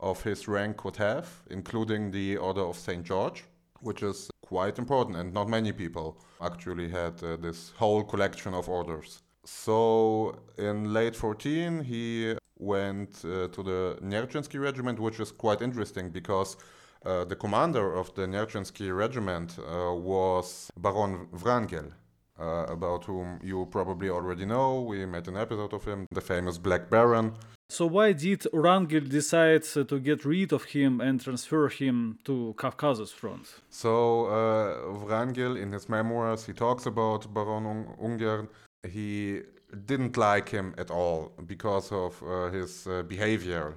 of 0.00 0.22
his 0.22 0.48
rank 0.48 0.76
could 0.78 0.96
have, 0.96 1.28
including 1.50 2.10
the 2.10 2.36
Order 2.36 2.62
of 2.62 2.76
St. 2.76 3.04
George, 3.04 3.44
which 3.80 4.02
is 4.02 4.30
quite 4.42 4.78
important, 4.78 5.16
and 5.16 5.32
not 5.32 5.48
many 5.48 5.72
people 5.72 6.18
actually 6.40 6.88
had 6.88 7.22
uh, 7.22 7.36
this 7.36 7.72
whole 7.76 8.02
collection 8.02 8.54
of 8.54 8.68
orders. 8.68 9.22
So 9.44 10.38
in 10.56 10.92
late 10.92 11.16
14, 11.16 11.84
he 11.84 12.36
went 12.58 13.24
uh, 13.24 13.48
to 13.48 13.62
the 13.62 13.98
Nerchinsky 14.02 14.60
regiment, 14.60 14.98
which 14.98 15.20
is 15.20 15.32
quite 15.32 15.62
interesting 15.62 16.10
because 16.10 16.56
uh, 17.04 17.24
the 17.24 17.36
commander 17.36 17.94
of 17.94 18.14
the 18.14 18.22
Nerchinsky 18.22 18.94
regiment 18.96 19.58
uh, 19.58 19.94
was 19.94 20.70
Baron 20.76 21.28
Wrangel, 21.30 21.92
uh, 22.38 22.66
about 22.68 23.04
whom 23.04 23.38
you 23.42 23.66
probably 23.70 24.10
already 24.10 24.44
know. 24.44 24.82
We 24.82 25.06
made 25.06 25.28
an 25.28 25.36
episode 25.36 25.72
of 25.72 25.84
him, 25.84 26.06
the 26.10 26.20
famous 26.20 26.58
Black 26.58 26.90
Baron. 26.90 27.34
So 27.70 27.86
why 27.86 28.12
did 28.12 28.46
Wrangel 28.52 29.00
decide 29.00 29.62
to 29.64 30.00
get 30.00 30.24
rid 30.24 30.52
of 30.52 30.64
him 30.64 31.00
and 31.02 31.20
transfer 31.20 31.68
him 31.68 32.18
to 32.24 32.54
Caucasus 32.56 33.12
front? 33.12 33.46
So 33.68 34.26
uh, 34.26 35.06
Wrangel, 35.06 35.56
in 35.56 35.72
his 35.72 35.88
memoirs, 35.88 36.46
he 36.46 36.54
talks 36.54 36.86
about 36.86 37.32
Baron 37.32 37.86
Ungern. 38.02 38.48
He 38.88 39.42
didn't 39.86 40.16
like 40.16 40.48
him 40.48 40.74
at 40.78 40.90
all 40.90 41.32
because 41.46 41.92
of 41.92 42.22
uh, 42.22 42.50
his 42.50 42.86
uh, 42.86 43.02
behavior. 43.02 43.76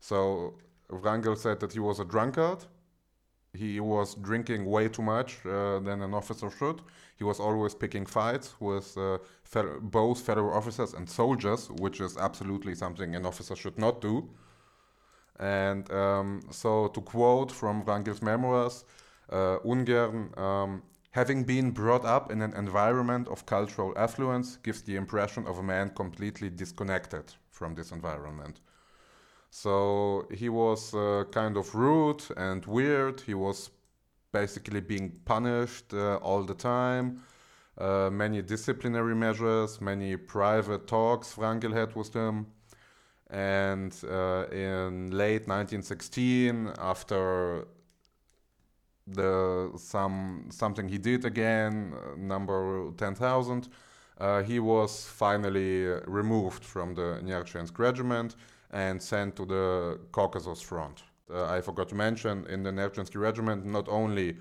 So 0.00 0.54
Wrangel 0.88 1.36
said 1.36 1.60
that 1.60 1.72
he 1.72 1.78
was 1.78 2.00
a 2.00 2.04
drunkard. 2.04 2.64
He 3.54 3.80
was 3.80 4.14
drinking 4.14 4.66
way 4.66 4.88
too 4.88 5.02
much 5.02 5.38
uh, 5.46 5.78
than 5.80 6.02
an 6.02 6.14
officer 6.14 6.50
should. 6.50 6.82
He 7.16 7.24
was 7.24 7.40
always 7.40 7.74
picking 7.74 8.06
fights 8.06 8.54
with 8.60 8.96
uh, 8.96 9.18
both 9.80 10.20
federal 10.20 10.54
officers 10.54 10.94
and 10.94 11.08
soldiers, 11.08 11.68
which 11.70 12.00
is 12.00 12.16
absolutely 12.16 12.74
something 12.74 13.14
an 13.14 13.26
officer 13.26 13.56
should 13.56 13.78
not 13.78 14.00
do. 14.00 14.28
And 15.40 15.90
um, 15.92 16.42
so, 16.50 16.88
to 16.88 17.00
quote 17.00 17.52
from 17.52 17.82
Wrangel's 17.84 18.22
memoirs, 18.22 18.84
uh, 19.30 19.58
Ungern 19.64 20.36
um, 20.38 20.82
Having 21.12 21.44
been 21.44 21.70
brought 21.70 22.04
up 22.04 22.30
in 22.30 22.42
an 22.42 22.52
environment 22.54 23.28
of 23.28 23.46
cultural 23.46 23.92
affluence 23.96 24.56
gives 24.56 24.82
the 24.82 24.96
impression 24.96 25.46
of 25.46 25.58
a 25.58 25.62
man 25.62 25.90
completely 25.90 26.50
disconnected 26.50 27.32
from 27.50 27.74
this 27.74 27.92
environment. 27.92 28.60
So 29.50 30.28
he 30.30 30.48
was 30.48 30.94
uh, 30.94 31.24
kind 31.30 31.56
of 31.56 31.74
rude 31.74 32.22
and 32.36 32.64
weird. 32.66 33.22
He 33.22 33.34
was 33.34 33.70
basically 34.32 34.80
being 34.80 35.20
punished 35.24 35.94
uh, 35.94 36.16
all 36.16 36.42
the 36.42 36.54
time. 36.54 37.22
Uh, 37.78 38.10
many 38.12 38.42
disciplinary 38.42 39.14
measures, 39.14 39.80
many 39.80 40.16
private 40.16 40.86
talks 40.86 41.38
Wrangel 41.38 41.72
had 41.72 41.94
with 41.94 42.12
him. 42.12 42.46
And 43.30 43.94
uh, 44.04 44.46
in 44.50 45.10
late 45.12 45.46
1916, 45.46 46.72
after 46.78 47.66
the 49.12 49.70
some 49.76 50.46
something 50.50 50.88
he 50.88 50.98
did 50.98 51.24
again, 51.24 51.94
uh, 51.94 52.16
number 52.16 52.90
ten 52.96 53.14
thousand. 53.14 53.68
Uh, 54.18 54.42
he 54.42 54.58
was 54.58 55.06
finally 55.06 55.86
removed 56.06 56.64
from 56.64 56.94
the 56.94 57.20
Nerchinsk 57.22 57.78
regiment 57.78 58.34
and 58.72 59.00
sent 59.00 59.36
to 59.36 59.46
the 59.46 59.98
Caucasus 60.10 60.60
front. 60.60 61.04
Uh, 61.30 61.44
I 61.46 61.60
forgot 61.60 61.88
to 61.90 61.94
mention 61.94 62.46
in 62.46 62.62
the 62.62 62.70
Nerchinsky 62.70 63.20
regiment 63.20 63.64
not 63.64 63.88
only 63.88 64.36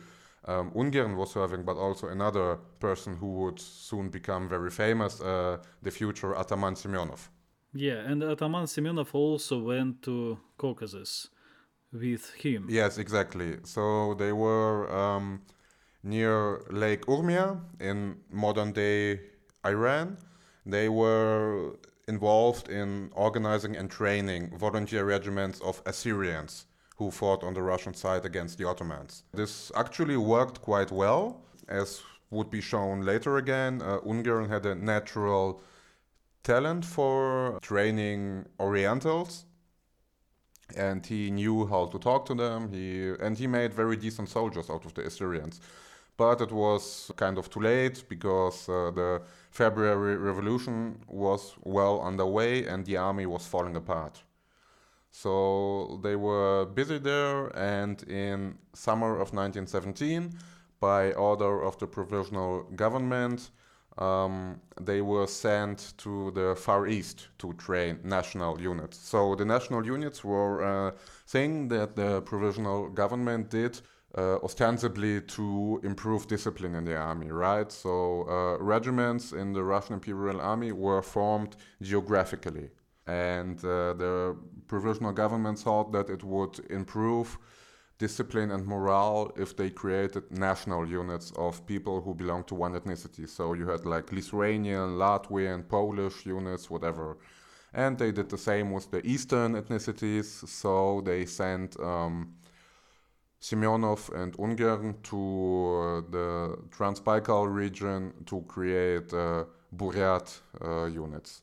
um, 0.46 0.72
Ungern 0.72 1.16
was 1.16 1.32
serving, 1.32 1.64
but 1.64 1.78
also 1.78 2.08
another 2.08 2.58
person 2.80 3.16
who 3.18 3.34
would 3.34 3.60
soon 3.60 4.10
become 4.10 4.48
very 4.50 4.72
famous, 4.72 5.22
uh, 5.22 5.58
the 5.84 5.92
future 5.92 6.36
Ataman 6.36 6.74
Semyonov. 6.76 7.30
Yeah, 7.74 8.00
and 8.10 8.24
Ataman 8.24 8.66
Semyonov 8.66 9.14
also 9.14 9.60
went 9.60 10.02
to 10.04 10.40
Caucasus 10.58 11.30
with 11.91 12.34
him. 12.34 12.67
Yes, 12.70 12.98
exactly. 12.98 13.58
So 13.63 14.13
they 14.15 14.32
were 14.32 14.91
um, 14.94 15.41
near 16.03 16.62
Lake 16.70 17.06
Urmia 17.06 17.60
in 17.79 18.17
modern 18.32 18.72
day 18.72 19.22
Iran. 19.65 20.17
They 20.65 20.89
were 20.89 21.75
involved 22.08 22.70
in 22.70 23.12
organizing 23.13 23.75
and 23.75 23.89
training 23.89 24.58
volunteer 24.58 25.06
regiments 25.06 25.60
of 25.62 25.82
Assyrians 25.86 26.65
who 26.98 27.12
fought 27.12 27.44
on 27.44 27.53
the 27.53 27.62
Russian 27.62 27.94
side 27.94 28.25
against 28.25 28.58
the 28.58 28.65
Ottomans. 28.67 29.24
This 29.34 29.72
actually 29.75 30.17
worked 30.17 30.62
quite 30.62 30.91
well, 30.91 31.41
as 31.67 32.01
would 32.32 32.50
be 32.50 32.62
shown 32.62 33.01
later 33.01 33.38
again. 33.38 33.82
Uh, 33.82 34.00
Ungern 34.00 34.50
had 34.50 34.65
a 34.65 34.75
natural 34.75 35.62
talent 36.44 36.86
for 36.86 37.60
training 37.62 38.46
Orientals 38.60 39.46
and 40.76 41.06
he 41.06 41.32
knew 41.32 41.66
how 41.68 41.86
to 41.86 42.00
talk 42.00 42.26
to 42.26 42.36
them. 42.36 42.72
He 42.72 43.14
and 43.20 43.38
he 43.38 43.48
made 43.48 43.74
very 43.74 43.96
decent 43.96 44.30
soldiers 44.30 44.70
out 44.70 44.86
of 44.86 44.94
the 44.94 45.06
Assyrians. 45.06 45.62
But 46.18 46.42
it 46.42 46.52
was 46.52 47.12
kind 47.16 47.38
of 47.38 47.50
too 47.50 47.60
late 47.60 48.04
because 48.10 48.68
uh, 48.68 48.92
the 48.92 49.22
February 49.52 50.18
Revolution 50.18 50.98
was 51.08 51.56
well 51.64 52.02
underway 52.02 52.66
and 52.66 52.84
the 52.86 52.98
army 52.98 53.28
was 53.28 53.46
falling 53.46 53.76
apart. 53.76 54.24
So 55.12 56.00
they 56.04 56.16
were 56.16 56.66
busy 56.66 57.00
there, 57.00 57.48
and 57.58 58.02
in 58.04 58.58
summer 58.74 59.14
of 59.14 59.34
1917, 59.34 60.32
by 60.80 61.12
order 61.14 61.64
of 61.64 61.78
the 61.80 61.88
provisional 61.88 62.64
government, 62.76 63.50
um, 63.98 64.62
they 64.80 65.01
were 65.01 65.27
sent 65.27 65.94
to 65.98 66.32
the 66.32 66.56
Far 66.56 66.88
East 66.88 67.27
to 67.39 67.54
train 67.54 68.00
national 68.04 68.62
units. 68.62 68.98
So 68.98 69.36
the 69.36 69.46
national 69.46 69.86
units 69.86 70.24
were 70.24 70.62
a 70.62 70.88
uh, 70.88 70.92
thing 71.27 71.68
that 71.70 71.96
the 71.96 72.22
provisional 72.22 72.89
government 72.89 73.50
did 73.50 73.82
uh, 74.18 74.38
ostensibly 74.44 75.22
to 75.22 75.80
improve 75.84 76.27
discipline 76.27 76.75
in 76.75 76.86
the 76.86 76.96
army, 76.96 77.32
right? 77.32 77.72
So 77.72 78.24
uh, 78.27 78.63
regiments 78.63 79.32
in 79.34 79.54
the 79.54 79.63
Russian 79.63 79.96
Imperial 79.96 80.42
Army 80.42 80.72
were 80.72 81.01
formed 81.01 81.56
geographically. 81.82 82.70
And 83.06 83.58
uh, 83.60 83.94
the 83.94 84.36
provisional 84.68 85.13
government 85.13 85.60
thought 85.60 85.92
that 85.94 86.10
it 86.10 86.24
would 86.24 86.60
improve 86.70 87.38
discipline 87.98 88.51
and 88.51 88.66
morale 88.66 89.32
if 89.36 89.56
they 89.56 89.70
created 89.70 90.24
national 90.32 90.88
units 90.88 91.32
of 91.36 91.66
people 91.66 92.01
who 92.01 92.13
belong 92.13 92.44
to 92.44 92.56
one 92.56 92.74
ethnicity. 92.74 93.27
So 93.27 93.54
you 93.54 93.68
had 93.68 93.86
like 93.86 94.12
Lithuanian, 94.12 94.98
Latvian, 94.98 95.68
Polish 95.68 96.25
units, 96.25 96.70
whatever. 96.70 97.18
And 97.74 97.98
they 97.98 98.12
did 98.12 98.30
the 98.30 98.38
same 98.38 98.72
with 98.72 98.92
the 98.92 99.06
Eastern 99.06 99.54
ethnicities. 99.54 100.48
So 100.48 101.01
they 101.01 101.25
sent 101.25 101.80
um, 101.80 102.36
Semyonov 103.42 104.10
and 104.16 104.38
Ungern 104.38 105.01
to 105.04 105.18
uh, 105.18 106.12
the 106.12 106.58
Transbaikal 106.70 107.51
region 107.54 108.13
to 108.25 108.42
create 108.48 109.13
uh, 109.13 109.46
Buryat 109.75 110.39
uh, 110.62 110.86
units 110.86 111.42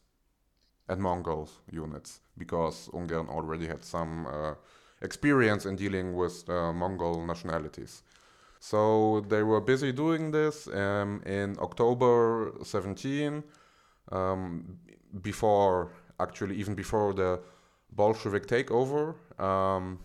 and 0.89 1.01
Mongol 1.01 1.49
units 1.71 2.21
because 2.37 2.89
Ungern 2.93 3.29
already 3.29 3.67
had 3.67 3.85
some 3.85 4.27
uh, 4.27 4.55
experience 5.05 5.67
in 5.67 5.77
dealing 5.77 6.17
with 6.17 6.49
uh, 6.49 6.73
Mongol 6.73 7.25
nationalities. 7.27 8.03
So 8.61 9.21
they 9.29 9.43
were 9.43 9.61
busy 9.61 9.93
doing 9.93 10.31
this. 10.31 10.67
Um, 10.69 11.23
in 11.27 11.57
October 11.61 12.53
17, 12.63 13.45
um, 14.11 14.79
before, 15.21 15.93
actually, 16.19 16.57
even 16.57 16.75
before 16.75 17.13
the 17.13 17.41
Bolshevik 17.93 18.47
takeover, 18.47 19.15
um, 19.39 19.99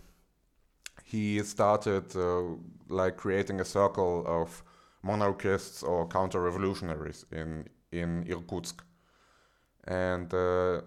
he 1.04 1.42
started 1.42 2.14
uh, 2.14 2.42
like 2.88 3.16
creating 3.16 3.60
a 3.60 3.64
circle 3.64 4.24
of 4.26 4.62
monarchists 5.02 5.82
or 5.82 6.06
counter-revolutionaries 6.06 7.24
in 7.32 7.66
in 7.92 8.24
Irkutsk, 8.28 8.82
and 9.88 10.32
uh, 10.32 10.82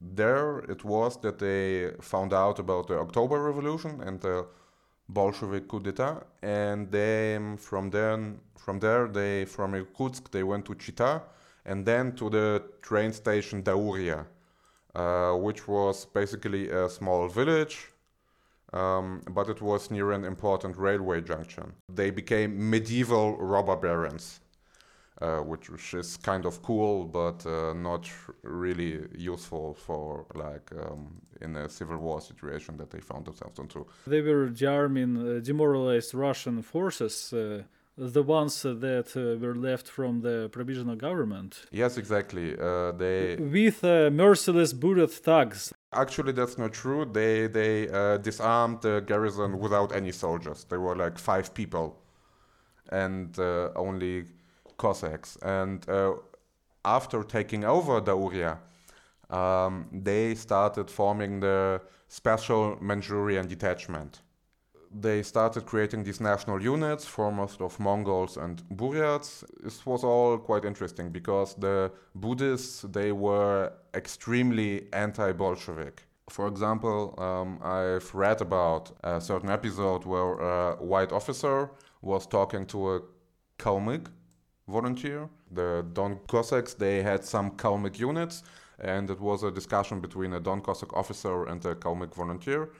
there 0.00 0.60
it 0.60 0.84
was 0.84 1.18
that 1.20 1.38
they 1.38 1.90
found 2.00 2.32
out 2.32 2.58
about 2.58 2.88
the 2.88 2.98
October 2.98 3.42
Revolution 3.42 4.00
and 4.00 4.20
the 4.20 4.46
Bolshevik 5.08 5.68
coup 5.68 5.80
d'état, 5.80 6.24
and 6.42 6.90
then 6.90 7.56
from 7.56 7.90
then 7.90 8.40
from 8.56 8.78
there 8.78 9.08
they 9.08 9.44
from 9.44 9.74
Irkutsk 9.74 10.30
they 10.30 10.42
went 10.42 10.64
to 10.66 10.74
Chita, 10.74 11.22
and 11.64 11.84
then 11.84 12.12
to 12.16 12.30
the 12.30 12.62
train 12.80 13.12
station 13.12 13.62
Dauria, 13.62 14.26
uh, 14.94 15.32
which 15.32 15.66
was 15.68 16.06
basically 16.06 16.70
a 16.70 16.88
small 16.88 17.28
village. 17.28 17.88
Um, 18.72 19.22
but 19.28 19.48
it 19.48 19.60
was 19.60 19.90
near 19.90 20.12
an 20.12 20.24
important 20.24 20.76
railway 20.76 21.22
junction. 21.22 21.72
They 21.92 22.10
became 22.10 22.70
medieval 22.70 23.36
robber 23.36 23.74
barons 23.74 24.38
which, 25.20 25.68
which, 25.70 25.94
is 25.94 26.16
kind 26.16 26.46
of 26.46 26.62
cool, 26.62 27.04
but 27.04 27.44
uh, 27.46 27.74
not 27.74 28.08
really 28.42 29.00
useful 29.16 29.74
for 29.74 30.26
like 30.34 30.70
um, 30.72 31.20
in 31.40 31.56
a 31.56 31.68
civil 31.68 31.98
war 31.98 32.20
situation 32.20 32.76
that 32.78 32.90
they 32.90 33.00
found 33.00 33.26
themselves 33.26 33.58
into. 33.58 33.86
They 34.06 34.20
were 34.20 34.48
disarming 34.48 35.16
uh, 35.16 35.40
demoralized 35.40 36.14
Russian 36.14 36.62
forces. 36.62 37.32
Uh, 37.32 37.62
the 37.96 38.22
ones 38.22 38.62
that 38.62 39.14
uh, 39.14 39.38
were 39.44 39.54
left 39.54 39.86
from 39.86 40.22
the 40.22 40.48
provisional 40.52 40.96
government. 40.96 41.66
Yes, 41.70 41.98
exactly. 41.98 42.56
Uh, 42.58 42.92
they 42.92 43.36
with 43.36 43.82
merciless 43.82 44.72
bullet 44.72 45.12
thugs. 45.12 45.72
Actually, 45.92 46.32
that's 46.32 46.56
not 46.56 46.72
true. 46.72 47.04
They 47.04 47.46
they 47.46 47.86
disarmed 48.22 48.80
the 48.80 49.00
garrison 49.00 49.58
without 49.58 49.94
any 49.94 50.12
soldiers. 50.12 50.64
There 50.64 50.80
were 50.80 50.96
like 50.96 51.18
five 51.18 51.52
people, 51.52 51.98
and 52.90 53.38
only 53.76 54.24
Cossacks. 54.80 55.36
And 55.42 55.88
uh, 55.88 56.14
after 56.84 57.22
taking 57.22 57.64
over 57.64 58.00
Dauria, 58.00 58.58
um, 59.30 59.86
they 59.92 60.34
started 60.34 60.90
forming 60.90 61.40
the 61.40 61.80
Special 62.08 62.76
Manchurian 62.80 63.46
Detachment. 63.46 64.22
They 64.92 65.22
started 65.22 65.66
creating 65.66 66.02
these 66.04 66.20
national 66.20 66.60
units, 66.60 67.04
foremost 67.06 67.60
of 67.60 67.78
Mongols 67.78 68.36
and 68.36 68.62
Buryats. 68.70 69.44
This 69.62 69.86
was 69.86 70.02
all 70.02 70.38
quite 70.38 70.64
interesting 70.64 71.10
because 71.12 71.54
the 71.54 71.92
Buddhists 72.14 72.82
they 72.92 73.12
were 73.12 73.72
extremely 73.94 74.88
anti-Bolshevik. 74.92 76.02
For 76.28 76.48
example, 76.48 77.14
um, 77.18 77.58
I've 77.62 78.12
read 78.14 78.40
about 78.40 78.90
a 79.04 79.20
certain 79.20 79.50
episode 79.50 80.04
where 80.04 80.32
a 80.40 80.76
white 80.92 81.12
officer 81.12 81.70
was 82.02 82.26
talking 82.26 82.66
to 82.66 82.78
a 82.94 83.00
Kalmyk 83.58 84.06
volunteer. 84.70 85.28
The 85.50 85.84
Don 85.92 86.20
Cossacks, 86.28 86.74
they 86.74 87.02
had 87.02 87.24
some 87.24 87.52
Kalmyk 87.52 87.98
units, 87.98 88.42
and 88.78 89.10
it 89.10 89.20
was 89.20 89.42
a 89.42 89.50
discussion 89.50 90.00
between 90.00 90.32
a 90.34 90.40
Don 90.40 90.60
Cossack 90.60 90.92
officer 90.94 91.46
and 91.46 91.64
a 91.64 91.74
Kalmyk 91.74 92.14
volunteer. 92.14 92.70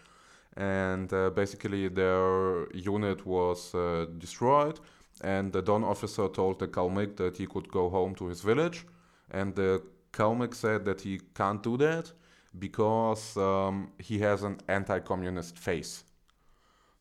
And 0.56 1.12
uh, 1.12 1.30
basically, 1.30 1.88
their 1.88 2.66
unit 2.73 3.26
was 3.26 3.75
uh, 3.75 4.06
destroyed, 4.18 4.80
and 5.22 5.53
the 5.53 5.62
Don 5.62 5.85
officer 5.85 6.29
told 6.29 6.59
the 6.59 6.68
Kalmyk 6.68 7.16
that 7.16 7.37
he 7.37 7.46
could 7.46 7.68
go 7.70 7.88
home 7.88 8.14
to 8.16 8.26
his 8.26 8.40
village. 8.40 8.87
And 9.31 9.55
the 9.55 9.83
Kalmyk 10.12 10.55
said 10.55 10.85
that 10.87 11.03
he 11.03 11.20
can't 11.35 11.62
do 11.62 11.76
that 11.76 12.12
because 12.59 13.37
um, 13.37 13.92
he 13.98 14.18
has 14.18 14.42
an 14.42 14.59
anti 14.68 14.98
communist 15.00 15.59
face. 15.59 16.05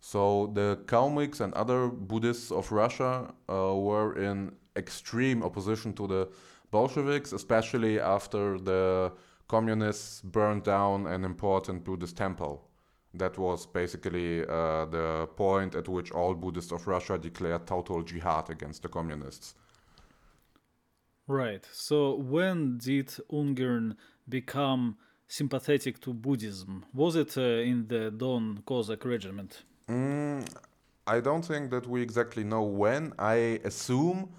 So 0.02 0.52
the 0.54 0.80
Kalmyks 0.86 1.41
and 1.41 1.54
other 1.54 1.88
Buddhists 1.88 2.52
of 2.52 2.71
Russia 2.71 3.34
uh, 3.49 3.75
were 3.75 4.13
in 4.17 4.54
extreme 4.75 5.43
opposition 5.43 5.93
to 5.93 6.08
the 6.08 6.29
Bolsheviks, 6.71 7.34
especially 7.34 7.99
after 7.99 8.60
the 8.60 9.12
communists 9.47 10.21
burned 10.21 10.63
down 10.63 11.08
an 11.08 11.25
important 11.25 11.84
Buddhist 11.84 12.15
temple. 12.15 12.69
That 13.13 13.38
was 13.39 13.65
basically 13.65 14.43
uh, 14.43 14.86
the 14.86 15.27
point 15.36 15.73
at 15.73 15.88
which 15.88 16.12
all 16.12 16.36
Buddhists 16.36 16.71
of 16.71 16.88
Russia 16.88 17.17
declared 17.17 17.65
total 17.65 18.03
jihad 18.03 18.51
against 18.51 18.84
the 18.84 18.89
communists. 18.89 19.55
Right. 21.27 21.67
So 21.71 22.15
when 22.15 22.77
did 22.77 23.08
Ungern 23.32 23.95
become 24.27 24.97
sympathetic 25.27 25.99
to 26.01 26.13
Buddhism? 26.13 26.86
Was 26.93 27.15
it 27.15 27.38
uh, 27.38 27.41
in 27.41 27.88
the 27.88 28.12
Don 28.12 28.62
Cossack 28.65 29.05
regiment? 29.05 29.63
Mm, 29.88 30.47
I 31.08 31.19
don't 31.19 31.43
think 31.43 31.71
that 31.71 31.88
we 31.88 32.01
exactly 32.01 32.43
know 32.43 32.63
when. 32.63 33.13
I 33.17 33.60
assume 33.63 34.29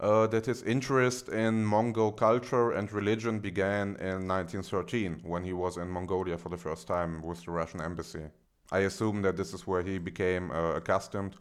uh, 0.00 0.26
that 0.28 0.46
his 0.46 0.62
interest 0.62 1.28
in 1.28 1.64
Mongol 1.64 2.12
culture 2.12 2.72
and 2.72 2.92
religion 2.92 3.40
began 3.40 3.96
in 3.96 4.28
1913 4.28 5.20
when 5.24 5.44
he 5.44 5.52
was 5.52 5.76
in 5.76 5.88
Mongolia 5.88 6.38
for 6.38 6.48
the 6.48 6.56
first 6.56 6.86
time 6.86 7.22
with 7.22 7.44
the 7.44 7.50
Russian 7.50 7.80
embassy. 7.80 8.24
I 8.70 8.80
assume 8.80 9.22
that 9.22 9.36
this 9.36 9.52
is 9.54 9.66
where 9.66 9.82
he 9.82 9.98
became 9.98 10.50
uh, 10.50 10.74
accustomed 10.74 11.36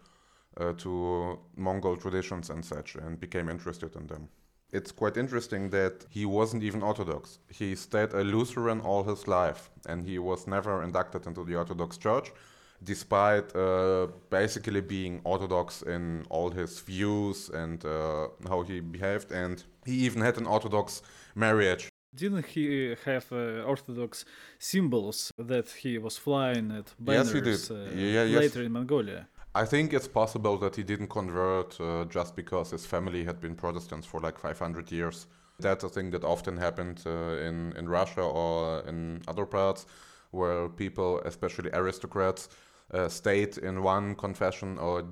uh, 0.58 0.74
to 0.74 1.39
Mongol 1.56 1.98
traditions 1.98 2.50
and 2.50 2.63
such 2.63 2.96
and 2.96 3.20
became 3.20 3.50
interested 3.50 3.96
in 3.96 4.08
them. 4.08 4.30
It's 4.72 4.91
quite 4.91 5.17
interesting 5.17 5.70
that 5.70 6.06
he 6.10 6.26
wasn't 6.26 6.63
even 6.63 6.84
Orthodox. 6.84 7.39
He 7.50 7.76
stayed 7.76 8.13
a 8.13 8.24
Lutheran 8.24 8.82
all 8.82 9.04
his 9.04 9.28
life 9.28 9.70
and 9.88 10.04
he 10.04 10.20
was 10.20 10.48
never 10.48 10.84
inducted 10.84 11.26
into 11.26 11.46
the 11.46 11.56
Orthodox 11.56 11.98
Church 11.98 12.32
despite 12.84 13.56
uh, 13.56 14.08
basically 14.30 14.82
being 14.82 15.22
orthodox 15.24 15.82
in 15.82 16.26
all 16.30 16.50
his 16.50 16.80
views 16.80 17.50
and 17.50 17.84
uh, 17.86 18.28
how 18.48 18.62
he 18.63 18.80
behaved, 18.80 19.32
and 19.32 19.63
he 19.86 19.94
even 20.06 20.22
had 20.22 20.38
an 20.38 20.46
orthodox 20.46 21.02
marriage. 21.36 21.90
Didn't 22.16 22.46
he 22.46 22.96
have 23.06 23.26
uh, 23.32 23.63
orthodox 23.63 24.26
symbols 24.60 25.32
that 25.38 25.70
he 25.70 25.98
was 25.98 26.18
flying 26.18 26.72
at 26.72 26.94
banners 27.00 27.34
yes, 27.34 27.34
he 27.34 27.42
did. 27.42 27.72
Uh, 27.72 27.92
yeah, 27.96 28.24
yes. 28.24 28.40
later 28.40 28.63
in 28.63 28.72
Mongolia? 28.72 29.28
I 29.54 29.66
think 29.66 29.94
it's 29.94 30.08
possible 30.08 30.58
that 30.58 30.76
he 30.76 30.84
didn't 30.84 31.10
convert 31.10 31.80
uh, 31.82 32.06
just 32.06 32.36
because 32.36 32.72
his 32.72 32.86
family 32.86 33.24
had 33.24 33.42
been 33.42 33.56
Protestants 33.56 34.06
for 34.06 34.20
like 34.20 34.38
500 34.38 34.92
years. 34.92 35.28
That's 35.60 35.84
a 35.84 35.90
thing 35.90 36.12
that 36.12 36.24
often 36.24 36.58
happened 36.58 37.02
uh, 37.06 37.38
in, 37.40 37.74
in 37.76 37.90
Russia 37.90 38.22
or 38.22 38.82
in 38.88 39.22
other 39.28 39.46
parts 39.46 39.88
where 40.32 40.70
people, 40.70 41.22
especially 41.26 41.72
aristocrats, 41.74 42.50
uh, 42.93 43.08
stayed 43.08 43.58
in 43.58 43.84
one 43.84 44.15
confession 44.15 44.78
or 44.78 45.04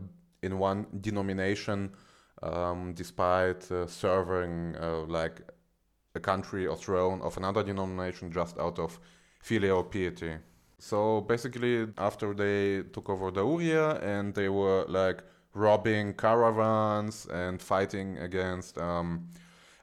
in 0.41 0.57
one 0.59 0.85
denomination 1.01 1.91
um, 2.43 2.93
despite 2.93 3.69
uh, 3.71 3.87
serving 3.87 4.75
uh, 4.79 5.01
like 5.07 5.41
a 6.15 6.19
country 6.19 6.67
or 6.67 6.75
throne 6.75 7.21
of 7.21 7.37
another 7.37 7.63
denomination 7.63 8.31
just 8.31 8.57
out 8.57 8.79
of 8.79 8.99
filial 9.41 9.83
piety. 9.83 10.35
So 10.79 11.21
basically, 11.21 11.87
after 11.97 12.33
they 12.33 12.83
took 12.91 13.09
over 13.09 13.31
Dauria 13.31 14.01
and 14.03 14.33
they 14.33 14.49
were 14.49 14.85
like 14.87 15.23
robbing 15.53 16.13
caravans 16.13 17.27
and 17.27 17.61
fighting 17.61 18.17
against, 18.17 18.77
um, 18.77 19.27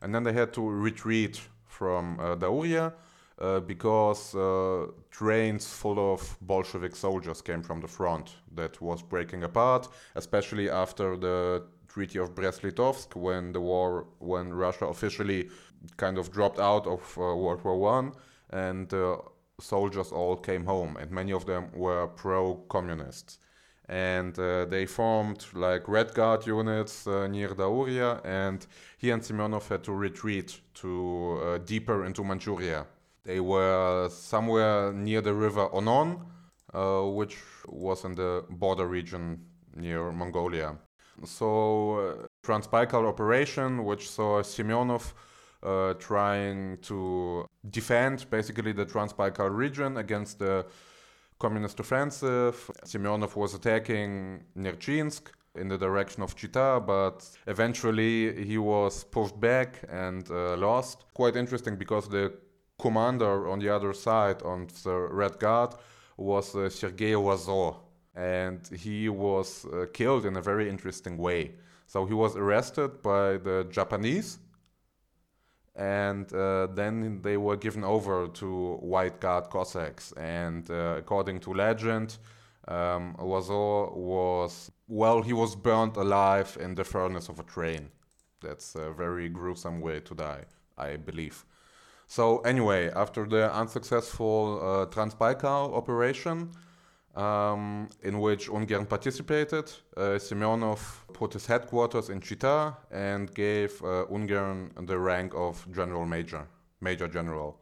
and 0.02 0.14
then 0.14 0.22
they 0.22 0.32
had 0.32 0.52
to 0.54 0.68
retreat 0.68 1.40
from 1.66 2.20
uh, 2.20 2.36
Dauria 2.36 2.92
uh, 3.42 3.60
because 3.60 4.34
uh, 4.34 4.86
trains 5.10 5.66
full 5.66 6.12
of 6.12 6.36
Bolshevik 6.40 6.94
soldiers 6.94 7.42
came 7.42 7.62
from 7.62 7.80
the 7.80 7.88
front 7.88 8.36
that 8.54 8.80
was 8.80 9.02
breaking 9.02 9.42
apart, 9.42 9.88
especially 10.14 10.70
after 10.70 11.16
the 11.16 11.64
Treaty 11.88 12.18
of 12.18 12.34
Brest-Litovsk, 12.34 13.16
when 13.16 13.52
the 13.52 13.60
war, 13.60 14.06
when 14.20 14.54
Russia 14.54 14.86
officially 14.86 15.50
kind 15.96 16.16
of 16.18 16.30
dropped 16.30 16.58
out 16.58 16.86
of 16.86 17.00
uh, 17.18 17.36
World 17.36 17.62
War 17.64 17.78
One, 17.78 18.12
and 18.50 18.94
soldiers 19.60 20.12
all 20.12 20.36
came 20.36 20.64
home, 20.64 20.96
and 20.96 21.10
many 21.10 21.32
of 21.32 21.44
them 21.44 21.70
were 21.74 22.06
pro-communists 22.06 23.38
and 23.88 24.38
uh, 24.38 24.64
they 24.64 24.86
formed 24.86 25.44
like 25.52 25.86
Red 25.88 26.14
Guard 26.14 26.46
units 26.46 27.06
uh, 27.06 27.26
near 27.26 27.48
Dauria, 27.48 28.20
and 28.24 28.66
he 28.96 29.10
and 29.10 29.20
Semyonov 29.20 29.68
had 29.68 29.82
to 29.84 29.92
retreat 29.92 30.60
to 30.74 31.40
uh, 31.42 31.58
deeper 31.58 32.04
into 32.04 32.24
Manchuria. 32.24 32.86
They 33.24 33.40
were 33.40 34.08
somewhere 34.10 34.92
near 34.92 35.20
the 35.20 35.34
river 35.34 35.68
Onon, 35.72 36.20
uh, 36.74 37.02
which 37.02 37.36
was 37.68 38.04
in 38.04 38.14
the 38.14 38.44
border 38.50 38.86
region 38.86 39.44
near 39.76 40.10
Mongolia. 40.12 40.76
So, 41.24 41.98
uh, 41.98 42.26
Transbaikal 42.44 43.06
operation, 43.06 43.84
which 43.84 44.10
saw 44.10 44.42
Semyonov 44.42 45.12
uh, 45.62 45.94
trying 45.94 46.78
to 46.78 47.46
defend 47.70 48.28
basically 48.30 48.72
the 48.72 48.86
Transbaikal 48.86 49.54
region 49.54 49.98
against 49.98 50.38
the 50.38 50.66
communist 51.38 51.78
offensive. 51.78 52.70
Semyonov 52.84 53.36
was 53.36 53.54
attacking 53.54 54.44
Nerchinsk, 54.56 55.30
in 55.54 55.68
the 55.68 55.78
direction 55.78 56.22
of 56.22 56.34
Chita, 56.34 56.82
but 56.84 57.28
eventually 57.46 58.44
he 58.44 58.58
was 58.58 59.04
pushed 59.04 59.38
back 59.38 59.80
and 59.90 60.30
uh, 60.30 60.56
lost. 60.56 61.04
Quite 61.14 61.36
interesting 61.36 61.76
because 61.76 62.08
the 62.08 62.32
commander 62.82 63.48
on 63.48 63.58
the 63.60 63.70
other 63.76 63.92
side, 63.94 64.42
on 64.42 64.66
the 64.84 64.96
Red 65.22 65.38
Guard, 65.38 65.74
was 66.16 66.54
uh, 66.54 66.68
Sergei 66.68 67.16
Lazo, 67.16 67.76
and 68.14 68.60
he 68.84 69.08
was 69.08 69.64
uh, 69.64 69.86
killed 69.92 70.26
in 70.26 70.36
a 70.36 70.42
very 70.42 70.68
interesting 70.68 71.16
way. 71.16 71.52
So 71.86 72.06
he 72.06 72.14
was 72.14 72.36
arrested 72.36 72.90
by 73.02 73.38
the 73.38 73.66
Japanese, 73.70 74.38
and 75.76 76.26
uh, 76.32 76.66
then 76.74 77.22
they 77.22 77.36
were 77.36 77.56
given 77.56 77.84
over 77.84 78.28
to 78.28 78.76
White 78.94 79.20
Guard 79.20 79.44
Cossacks. 79.50 80.12
And 80.16 80.70
uh, 80.70 80.96
according 80.98 81.40
to 81.40 81.54
legend, 81.54 82.18
um, 82.68 83.14
was 83.18 84.70
well, 84.88 85.22
he 85.22 85.32
was 85.32 85.56
burned 85.56 85.96
alive 85.96 86.58
in 86.60 86.74
the 86.74 86.84
furnace 86.84 87.28
of 87.28 87.38
a 87.38 87.44
train. 87.44 87.90
That's 88.40 88.74
a 88.74 88.92
very 88.92 89.28
gruesome 89.28 89.80
way 89.80 90.00
to 90.00 90.14
die, 90.14 90.44
I 90.76 90.96
believe. 90.96 91.44
So 92.16 92.40
anyway, 92.40 92.90
after 92.94 93.24
the 93.24 93.50
unsuccessful 93.54 94.60
uh, 94.60 94.86
Transbaikal 94.94 95.74
operation, 95.74 96.50
um, 97.14 97.88
in 98.02 98.20
which 98.20 98.50
Ungern 98.50 98.86
participated, 98.86 99.72
uh, 99.96 100.18
Semyonov 100.18 100.80
put 101.14 101.32
his 101.32 101.46
headquarters 101.46 102.10
in 102.10 102.20
Chita 102.20 102.76
and 102.90 103.34
gave 103.34 103.80
uh, 103.80 104.04
Ungern 104.10 104.86
the 104.86 104.98
rank 104.98 105.32
of 105.34 105.66
general 105.74 106.04
major, 106.04 106.46
major 106.82 107.08
general. 107.08 107.58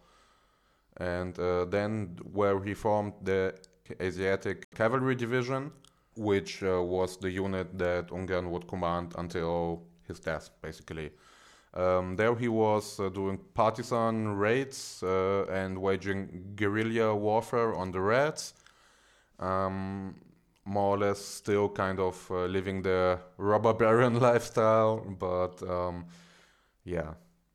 And 0.96 1.38
uh, 1.38 1.66
then 1.66 2.18
where 2.32 2.60
he 2.60 2.74
formed 2.74 3.12
the 3.22 3.54
Asiatic 4.00 4.74
Cavalry 4.74 5.14
Division, 5.14 5.70
which 6.16 6.64
uh, 6.64 6.82
was 6.82 7.16
the 7.18 7.30
unit 7.30 7.78
that 7.78 8.08
Ungern 8.08 8.50
would 8.50 8.66
command 8.66 9.14
until 9.16 9.84
his 10.08 10.18
death, 10.18 10.50
basically. 10.60 11.12
Um, 11.74 12.16
there 12.16 12.34
he 12.34 12.48
was 12.48 12.98
uh, 12.98 13.08
doing 13.10 13.38
partisan 13.54 14.36
raids 14.36 15.02
uh, 15.02 15.44
and 15.46 15.78
waging 15.78 16.52
guerrilla 16.56 17.14
warfare 17.14 17.74
on 17.74 17.92
the 17.92 18.00
Reds. 18.00 18.54
Um, 19.38 20.16
more 20.64 20.94
or 20.94 20.98
less 20.98 21.18
still 21.18 21.68
kind 21.68 21.98
of 21.98 22.26
uh, 22.30 22.44
living 22.46 22.82
the 22.82 23.18
robber 23.38 23.72
baron 23.72 24.20
lifestyle, 24.20 24.98
but 25.18 25.62
um, 25.68 26.06
yeah. 26.84 27.14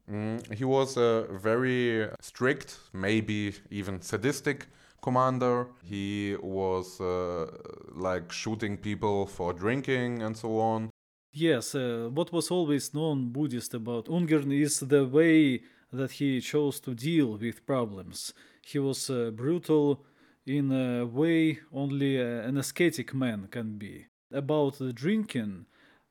Mm, 0.10 0.54
he 0.54 0.64
was 0.64 0.98
a 0.98 1.26
very 1.32 2.08
strict, 2.22 2.78
maybe 2.94 3.56
even 3.72 4.02
sadistic 4.02 4.68
commander. 5.02 5.68
He 5.84 6.36
was 6.42 7.02
uh, 7.02 7.48
like 7.94 8.32
shooting 8.32 8.78
people 8.78 9.26
for 9.26 9.54
drinking 9.54 10.22
and 10.22 10.38
so 10.38 10.60
on. 10.60 10.92
Yes, 11.38 11.76
uh, 11.76 12.10
what 12.14 12.32
was 12.32 12.50
always 12.50 12.94
known 12.94 13.28
Buddhist 13.28 13.74
about 13.74 14.06
Ungern 14.06 14.54
is 14.54 14.80
the 14.80 15.06
way 15.06 15.64
that 15.92 16.12
he 16.12 16.40
chose 16.40 16.80
to 16.80 16.96
deal 16.96 17.38
with 17.38 17.66
problems. 17.66 18.34
He 18.62 18.80
was 18.80 19.10
uh, 19.10 19.32
brutal 19.36 20.06
in 20.46 20.72
a 20.72 21.06
way 21.06 21.60
only 21.74 22.22
uh, 22.22 22.48
an 22.48 22.58
ascetic 22.58 23.14
man 23.14 23.50
can 23.52 23.78
be. 23.78 24.06
About 24.32 24.78
the 24.80 24.94
drinking, 24.94 25.66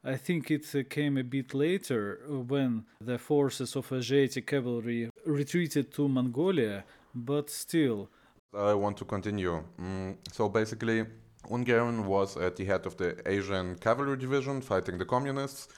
I 0.04 0.16
think 0.16 0.50
it 0.50 0.90
came 0.90 1.16
a 1.16 1.24
bit 1.24 1.54
later 1.54 2.20
when 2.28 2.84
the 3.00 3.16
forces 3.16 3.76
of 3.76 3.90
Asiatic 3.92 4.46
cavalry 4.46 5.08
retreated 5.24 5.90
to 5.94 6.06
Mongolia, 6.06 6.84
but 7.14 7.48
still, 7.48 8.10
I 8.54 8.74
want 8.74 8.98
to 8.98 9.06
continue. 9.06 9.64
Mm, 9.80 10.18
so 10.30 10.50
basically, 10.50 11.06
Ungern 11.50 12.04
was 12.04 12.36
at 12.36 12.56
the 12.56 12.64
head 12.64 12.86
of 12.86 12.96
the 12.96 13.16
Asian 13.26 13.76
Cavalry 13.76 14.16
Division 14.16 14.60
fighting 14.60 14.98
the 14.98 15.04
communists, 15.04 15.68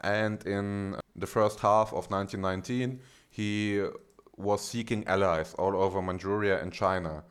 and 0.00 0.44
in 0.46 0.96
the 1.16 1.26
first 1.26 1.60
half 1.60 1.88
of 1.92 2.10
1919, 2.10 3.00
he 3.30 3.82
was 4.36 4.60
seeking 4.64 5.06
allies 5.06 5.54
all 5.54 5.76
over 5.76 6.02
Manchuria 6.02 6.60
and 6.60 6.72
China. 6.72 7.22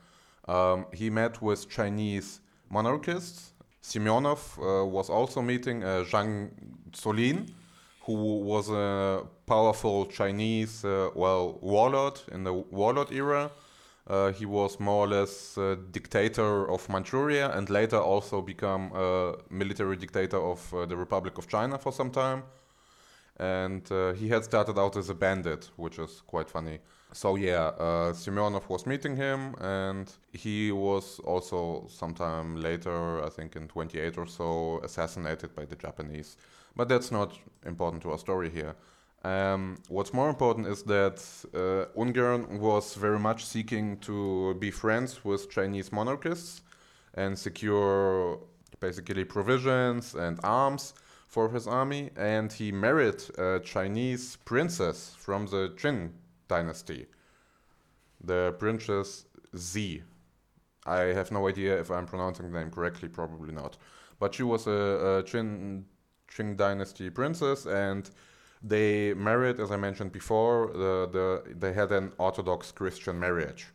Um, 0.48 0.86
he 0.94 1.10
met 1.10 1.42
with 1.42 1.70
Chinese 1.70 2.42
monarchists. 2.70 3.54
Semyonov 3.84 4.58
uh, 4.58 4.86
was 4.86 5.10
also 5.10 5.42
meeting 5.42 5.84
uh, 5.84 6.04
Zhang 6.08 6.52
Zuolin, 6.92 7.50
who 8.02 8.40
was 8.40 8.70
a 8.70 9.24
powerful 9.46 10.06
Chinese, 10.06 10.86
uh, 10.86 11.10
well, 11.16 11.60
warlord 11.62 12.20
in 12.32 12.44
the 12.44 12.54
warlord 12.54 13.12
era 13.12 13.52
uh, 14.12 14.32
he 14.34 14.46
was 14.46 14.80
more 14.80 15.06
or 15.06 15.08
less 15.08 15.58
dictator 15.92 16.70
of 16.70 16.90
Manchuria 16.90 17.50
and 17.58 17.70
later 17.70 17.98
also 17.98 18.42
become 18.42 18.92
a 18.94 19.36
military 19.50 19.96
dictator 19.96 20.38
of 20.38 20.74
uh, 20.74 20.86
the 20.86 20.98
Republic 20.98 21.38
of 21.38 21.48
China 21.48 21.78
for 21.78 21.94
some 21.94 22.12
time. 22.12 22.44
And 23.38 23.90
uh, 23.90 24.12
he 24.12 24.28
had 24.28 24.44
started 24.44 24.78
out 24.78 24.98
as 24.98 25.10
a 25.10 25.16
bandit, 25.16 25.72
which 25.78 25.98
is 25.98 26.22
quite 26.28 26.50
funny. 26.50 26.80
So 27.14 27.36
yeah, 27.36 27.72
uh, 27.80 28.14
Semyonov 28.14 28.70
was 28.70 28.86
meeting 28.86 29.16
him, 29.16 29.56
and 29.60 30.12
he 30.32 30.72
was 30.72 31.20
also 31.20 31.88
sometime 31.90 32.62
later, 32.62 33.24
I 33.24 33.30
think 33.30 33.56
in 33.56 33.68
28 33.68 34.18
or 34.18 34.28
so, 34.28 34.80
assassinated 34.84 35.56
by 35.56 35.66
the 35.66 35.76
Japanese. 35.76 36.38
But 36.76 36.90
that's 36.90 37.12
not 37.12 37.38
important 37.66 38.04
to 38.04 38.12
our 38.12 38.18
story 38.18 38.50
here. 38.50 38.76
Um, 39.24 39.78
what's 39.88 40.14
more 40.14 40.30
important 40.30 40.68
is 40.68 40.82
that 40.84 41.24
uh, 41.54 42.00
Ungern 42.00 42.60
was 42.60 42.96
very 42.96 43.20
much 43.20 43.46
seeking 43.46 43.98
to 44.00 44.56
be 44.56 44.72
friends 44.72 45.24
with 45.24 45.50
Chinese 45.52 45.92
monarchists 45.92 46.62
and 47.14 47.38
secure 47.38 48.40
basically 48.80 49.24
provisions 49.24 50.16
and 50.16 50.40
arms 50.44 50.96
for 51.28 51.50
his 51.50 51.68
army. 51.68 52.10
And 52.16 52.52
he 52.52 52.72
married 52.72 53.22
a 53.38 53.60
Chinese 53.60 54.38
princess 54.38 55.14
from 55.18 55.46
the 55.46 55.74
Qing 55.78 56.12
dynasty, 56.48 57.06
the 58.24 58.56
Princess 58.58 59.26
Zi. 59.56 60.02
Have 60.88 61.32
no 61.32 61.48
idea 61.48 61.80
if 61.80 61.92
I'm 61.92 62.08
pronouncing 62.08 62.52
the 62.52 62.60
name 62.60 62.72
correctly, 62.72 63.08
probably 63.08 63.54
not. 63.54 63.78
But 64.20 64.34
she 64.34 64.42
was 64.42 64.66
a, 64.66 64.72
a 64.72 65.24
Qing, 65.24 65.84
Qing 66.28 66.58
dynasty 66.58 67.12
princess 67.12 67.68
and 67.68 68.10
they 68.64 69.14
married, 69.14 69.60
as 69.60 69.72
I 69.72 69.78
mentioned 69.78 70.12
before, 70.12 70.72
the, 70.74 71.10
the, 71.12 71.56
they 71.56 71.74
had 71.74 71.92
an 71.92 72.14
Orthodox 72.18 72.72
Christian 72.72 73.20
marriage, 73.20 73.68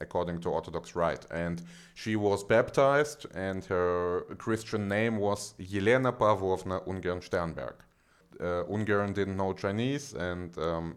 according 0.00 0.40
to 0.42 0.50
Orthodox 0.50 0.94
rite. 0.94 1.26
And 1.30 1.62
she 1.94 2.16
was 2.16 2.44
baptized, 2.44 3.26
and 3.34 3.64
her 3.66 4.22
Christian 4.36 4.86
name 4.88 5.16
was 5.16 5.54
Yelena 5.58 6.12
Pavlovna 6.16 6.80
Ungern 6.80 7.22
Sternberg. 7.22 7.74
Uh, 8.40 8.64
Ungern 8.70 9.14
didn't 9.14 9.36
know 9.36 9.52
Chinese, 9.52 10.14
and 10.14 10.56
um, 10.58 10.96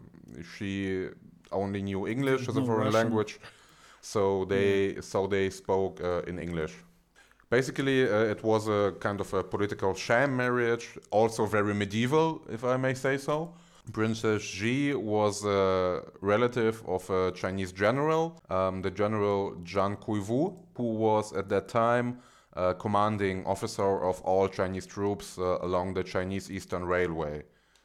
she 0.56 1.08
only 1.50 1.82
knew 1.82 2.06
English 2.06 2.48
as 2.48 2.56
a 2.56 2.64
foreign 2.64 2.86
Russian. 2.86 2.92
language. 2.92 3.40
So 4.00 4.44
they, 4.44 5.00
so 5.00 5.26
they 5.26 5.48
spoke 5.50 6.00
uh, 6.02 6.22
in 6.22 6.38
English. 6.38 6.74
Basically, 7.52 8.08
uh, 8.08 8.32
it 8.34 8.42
was 8.42 8.66
a 8.66 8.94
kind 8.98 9.20
of 9.20 9.34
a 9.34 9.44
political 9.44 9.92
sham 9.92 10.34
marriage, 10.34 10.96
also 11.10 11.44
very 11.44 11.74
medieval, 11.74 12.40
if 12.50 12.64
I 12.64 12.78
may 12.78 12.94
say 12.94 13.18
so. 13.18 13.52
Princess 13.92 14.42
Ji 14.42 14.94
was 14.94 15.44
a 15.44 16.00
relative 16.22 16.82
of 16.88 17.10
a 17.10 17.30
Chinese 17.32 17.70
general, 17.72 18.40
um, 18.48 18.80
the 18.80 18.90
general 18.90 19.54
Zhang 19.64 20.00
Kuiwu, 20.00 20.56
who 20.78 20.94
was 20.94 21.34
at 21.34 21.50
that 21.50 21.68
time 21.68 22.20
uh, 22.56 22.72
commanding 22.72 23.44
officer 23.44 24.02
of 24.02 24.22
all 24.22 24.48
Chinese 24.48 24.86
troops 24.86 25.36
uh, 25.36 25.58
along 25.60 25.92
the 25.92 26.02
Chinese 26.02 26.50
Eastern 26.50 26.86
Railway, 26.86 27.42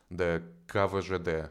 the 0.10 0.42
KVZD, 0.70 1.50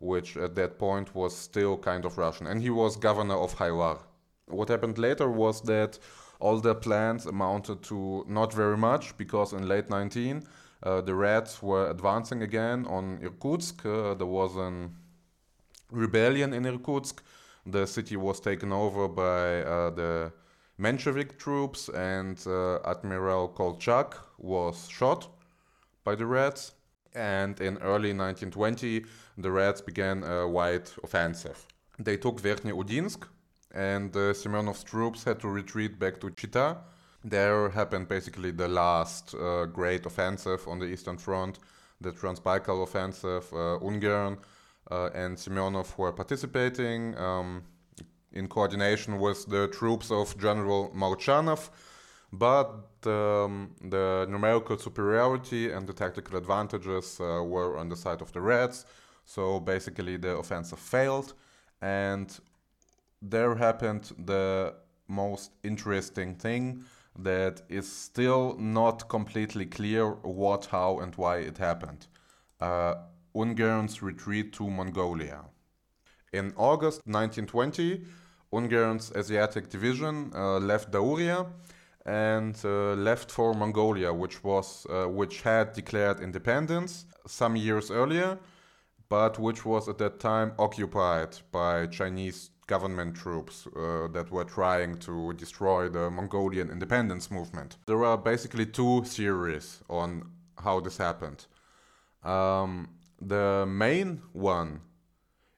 which 0.00 0.36
at 0.36 0.56
that 0.56 0.80
point 0.80 1.14
was 1.14 1.32
still 1.32 1.78
kind 1.78 2.04
of 2.06 2.18
Russian. 2.18 2.48
And 2.48 2.60
he 2.60 2.70
was 2.70 2.96
governor 2.96 3.36
of 3.36 3.54
Hailar. 3.54 3.98
What 4.46 4.68
happened 4.68 4.98
later 4.98 5.30
was 5.30 5.62
that 5.62 6.00
all 6.42 6.58
their 6.60 6.74
plans 6.74 7.26
amounted 7.26 7.82
to 7.84 8.24
not 8.28 8.52
very 8.52 8.76
much 8.76 9.16
because 9.16 9.52
in 9.52 9.68
late 9.68 9.88
19 9.88 10.42
uh, 10.82 11.00
the 11.00 11.14
Reds 11.14 11.62
were 11.62 11.88
advancing 11.90 12.42
again 12.42 12.86
on 12.86 13.20
Irkutsk. 13.22 13.86
Uh, 13.86 14.14
there 14.14 14.26
was 14.26 14.56
a 14.56 14.90
rebellion 15.90 16.52
in 16.52 16.66
Irkutsk. 16.66 17.22
The 17.64 17.86
city 17.86 18.16
was 18.16 18.40
taken 18.40 18.72
over 18.72 19.06
by 19.06 19.62
uh, 19.62 19.90
the 19.90 20.32
Menshevik 20.80 21.38
troops, 21.38 21.88
and 21.88 22.42
uh, 22.46 22.78
Admiral 22.84 23.48
Kolchak 23.48 24.16
was 24.38 24.88
shot 24.88 25.28
by 26.02 26.16
the 26.16 26.26
Reds. 26.26 26.72
And 27.14 27.60
in 27.60 27.76
early 27.78 28.12
1920, 28.12 29.04
the 29.38 29.50
Reds 29.52 29.82
began 29.82 30.24
a 30.24 30.48
wide 30.48 30.90
offensive. 31.04 31.66
They 31.98 32.16
took 32.16 32.40
Verkhnye 32.40 32.72
Udinsk, 32.72 33.28
and 33.74 34.14
uh, 34.14 34.32
Semyonov's 34.32 34.84
troops 34.84 35.24
had 35.24 35.40
to 35.40 35.48
retreat 35.48 35.98
back 35.98 36.20
to 36.20 36.30
Chita. 36.30 36.78
There 37.24 37.68
happened 37.70 38.08
basically 38.08 38.50
the 38.50 38.68
last 38.68 39.34
uh, 39.34 39.66
great 39.66 40.06
offensive 40.06 40.66
on 40.66 40.78
the 40.78 40.86
Eastern 40.86 41.18
Front, 41.18 41.58
the 42.00 42.12
Transbaikal 42.12 42.82
offensive. 42.82 43.52
Uh, 43.52 43.78
Ungern 43.80 44.38
uh, 44.90 45.10
and 45.14 45.36
Semyonov 45.36 45.96
were 45.96 46.12
participating 46.12 47.16
um, 47.16 47.62
in 48.32 48.48
coordination 48.48 49.18
with 49.18 49.46
the 49.46 49.68
troops 49.68 50.10
of 50.10 50.36
General 50.38 50.90
Molchanov. 50.94 51.70
but 52.32 52.86
um, 53.04 53.74
the 53.82 54.26
numerical 54.28 54.78
superiority 54.78 55.70
and 55.70 55.86
the 55.86 55.92
tactical 55.92 56.38
advantages 56.38 57.20
uh, 57.20 57.42
were 57.44 57.76
on 57.76 57.88
the 57.88 57.96
side 57.96 58.22
of 58.22 58.32
the 58.32 58.40
Reds. 58.40 58.86
So 59.24 59.60
basically, 59.60 60.16
the 60.16 60.36
offensive 60.38 60.78
failed, 60.78 61.34
and 61.80 62.36
there 63.22 63.54
happened 63.54 64.12
the 64.18 64.74
most 65.08 65.52
interesting 65.62 66.34
thing 66.34 66.84
that 67.18 67.62
is 67.68 67.90
still 67.90 68.56
not 68.58 69.08
completely 69.08 69.66
clear 69.66 70.10
what, 70.10 70.66
how, 70.66 70.98
and 70.98 71.14
why 71.14 71.36
it 71.38 71.58
happened. 71.58 72.06
Uh, 72.60 72.94
Ungern's 73.34 74.02
retreat 74.02 74.52
to 74.54 74.68
Mongolia. 74.68 75.44
In 76.32 76.52
August 76.56 77.02
1920, 77.06 78.04
Ungern's 78.52 79.12
Asiatic 79.14 79.68
Division 79.70 80.32
uh, 80.34 80.58
left 80.58 80.90
Dauria 80.90 81.46
and 82.04 82.58
uh, 82.64 82.94
left 82.94 83.30
for 83.30 83.54
Mongolia, 83.54 84.12
which 84.12 84.42
was 84.42 84.86
uh, 84.90 85.06
which 85.06 85.42
had 85.42 85.72
declared 85.72 86.20
independence 86.20 87.06
some 87.26 87.56
years 87.56 87.90
earlier, 87.90 88.38
but 89.08 89.38
which 89.38 89.64
was 89.64 89.88
at 89.88 89.98
that 89.98 90.18
time 90.18 90.52
occupied 90.58 91.38
by 91.52 91.86
Chinese 91.86 92.50
government 92.66 93.14
troops 93.14 93.66
uh, 93.66 94.08
that 94.12 94.30
were 94.30 94.44
trying 94.44 94.98
to 94.98 95.32
destroy 95.34 95.88
the 95.88 96.10
Mongolian 96.10 96.70
independence 96.70 97.30
movement. 97.30 97.76
There 97.86 98.04
are 98.04 98.16
basically 98.16 98.66
two 98.66 99.02
theories 99.04 99.82
on 99.88 100.30
how 100.58 100.80
this 100.80 100.96
happened. 100.96 101.46
Um, 102.24 102.88
the 103.20 103.66
main 103.66 104.22
one 104.32 104.80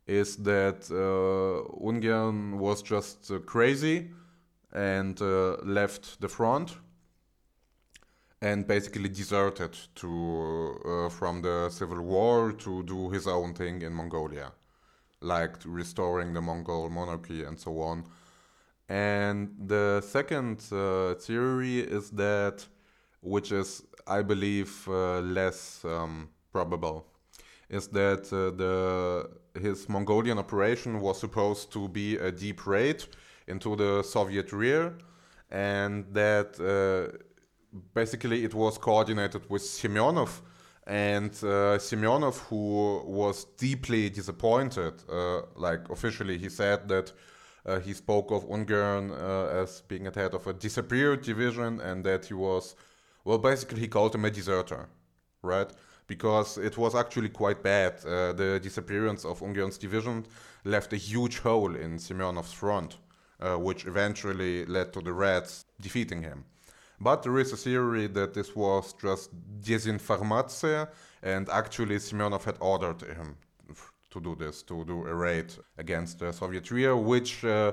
is 0.06 0.36
that 0.36 0.90
uh, 0.90 1.68
Ungern 1.82 2.58
was 2.58 2.82
just 2.82 3.30
uh, 3.30 3.38
crazy 3.40 4.10
and 4.72 5.20
uh, 5.22 5.56
left 5.62 6.20
the 6.20 6.28
front 6.28 6.76
and 8.42 8.66
basically 8.66 9.08
deserted 9.08 9.74
to 9.94 10.78
uh, 10.84 11.08
from 11.08 11.40
the 11.40 11.70
civil 11.70 12.02
war 12.02 12.52
to 12.52 12.82
do 12.82 13.08
his 13.10 13.26
own 13.26 13.54
thing 13.54 13.80
in 13.80 13.92
Mongolia, 13.92 14.52
like 15.24 15.56
restoring 15.64 16.34
the 16.34 16.40
Mongol 16.40 16.90
monarchy 16.90 17.42
and 17.44 17.58
so 17.58 17.80
on. 17.80 18.04
And 18.88 19.54
the 19.58 20.02
second 20.02 20.62
uh, 20.70 21.14
theory 21.14 21.80
is 21.80 22.10
that, 22.10 22.66
which 23.20 23.50
is, 23.50 23.82
I 24.06 24.22
believe, 24.22 24.86
uh, 24.86 25.20
less 25.20 25.84
um, 25.84 26.28
probable, 26.52 27.06
is 27.70 27.88
that 27.88 28.30
uh, 28.32 28.56
the 28.56 29.30
his 29.60 29.88
Mongolian 29.88 30.38
operation 30.38 31.00
was 31.00 31.18
supposed 31.18 31.72
to 31.72 31.88
be 31.88 32.16
a 32.16 32.30
deep 32.30 32.66
raid 32.66 33.04
into 33.46 33.76
the 33.76 34.02
Soviet 34.02 34.52
rear, 34.52 34.92
and 35.50 36.04
that 36.12 36.58
uh, 36.60 37.16
basically 37.94 38.44
it 38.44 38.52
was 38.52 38.78
coordinated 38.78 39.48
with 39.48 39.62
Semyonov. 39.62 40.42
And 40.86 41.30
uh, 41.42 41.78
Semyonov, 41.78 42.38
who 42.48 43.02
was 43.06 43.44
deeply 43.56 44.10
disappointed, 44.10 44.94
uh, 45.10 45.42
like 45.56 45.88
officially, 45.88 46.36
he 46.36 46.50
said 46.50 46.88
that 46.88 47.12
uh, 47.64 47.80
he 47.80 47.94
spoke 47.94 48.30
of 48.30 48.46
Ungern 48.48 49.10
uh, 49.10 49.62
as 49.62 49.80
being 49.82 50.06
at 50.06 50.14
head 50.14 50.34
of 50.34 50.46
a 50.46 50.52
disappeared 50.52 51.22
division, 51.22 51.80
and 51.80 52.04
that 52.04 52.26
he 52.26 52.34
was, 52.34 52.76
well, 53.24 53.38
basically 53.38 53.80
he 53.80 53.88
called 53.88 54.14
him 54.14 54.26
a 54.26 54.30
deserter, 54.30 54.88
right? 55.42 55.70
Because 56.06 56.58
it 56.58 56.76
was 56.76 56.94
actually 56.94 57.30
quite 57.30 57.62
bad. 57.62 57.94
Uh, 58.04 58.34
the 58.34 58.60
disappearance 58.62 59.24
of 59.24 59.40
Ungern's 59.40 59.78
division 59.78 60.26
left 60.64 60.92
a 60.92 60.98
huge 60.98 61.38
hole 61.38 61.74
in 61.74 61.96
Semyonov's 61.96 62.52
front 62.52 62.98
uh, 63.40 63.56
which 63.56 63.86
eventually 63.86 64.64
led 64.66 64.92
to 64.92 65.00
the 65.00 65.12
Reds 65.12 65.64
defeating 65.80 66.22
him. 66.22 66.44
But 67.04 67.22
there 67.22 67.38
is 67.38 67.52
a 67.52 67.56
theory 67.58 68.06
that 68.18 68.32
this 68.32 68.56
was 68.56 68.94
just 68.94 69.28
disinformatia, 69.60 70.88
and 71.22 71.48
actually 71.50 71.96
Semyonov 71.96 72.44
had 72.44 72.56
ordered 72.60 73.02
him 73.02 73.36
to 74.10 74.20
do 74.20 74.34
this, 74.34 74.62
to 74.62 74.84
do 74.86 75.06
a 75.06 75.14
raid 75.14 75.52
against 75.76 76.18
the 76.20 76.32
Soviet 76.32 76.70
rear, 76.70 76.96
which, 76.96 77.44
uh, 77.44 77.72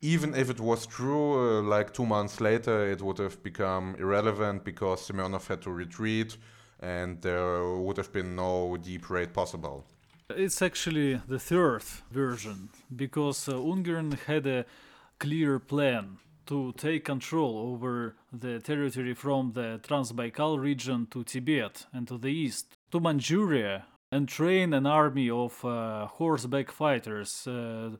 even 0.00 0.34
if 0.34 0.50
it 0.50 0.58
was 0.58 0.86
true, 0.86 1.28
uh, 1.34 1.62
like 1.62 1.94
two 1.94 2.04
months 2.04 2.40
later, 2.40 2.90
it 2.90 3.00
would 3.00 3.18
have 3.18 3.40
become 3.44 3.94
irrelevant 3.96 4.64
because 4.64 5.06
Semyonov 5.06 5.46
had 5.46 5.62
to 5.62 5.70
retreat 5.70 6.36
and 6.80 7.22
there 7.22 7.64
would 7.84 7.96
have 7.96 8.12
been 8.12 8.34
no 8.34 8.76
deep 8.76 9.08
raid 9.08 9.32
possible. 9.32 9.84
It's 10.30 10.60
actually 10.60 11.20
the 11.28 11.38
third 11.38 11.84
version 12.10 12.70
because 12.96 13.48
uh, 13.48 13.52
Ungern 13.52 14.18
had 14.26 14.46
a 14.48 14.64
clear 15.20 15.60
plan 15.60 16.18
to 16.46 16.72
take 16.76 17.04
control 17.04 17.58
over 17.58 18.16
the 18.32 18.60
territory 18.60 19.14
from 19.14 19.52
the 19.52 19.80
Transbaikal 19.82 20.58
region 20.58 21.06
to 21.10 21.24
Tibet 21.24 21.86
and 21.92 22.06
to 22.08 22.18
the 22.18 22.28
east 22.28 22.76
to 22.90 23.00
Manchuria 23.00 23.86
and 24.10 24.28
train 24.28 24.74
an 24.74 24.86
army 24.86 25.30
of 25.30 25.64
uh, 25.64 26.06
horseback 26.06 26.70
fighters 26.70 27.46
uh, 27.46 27.90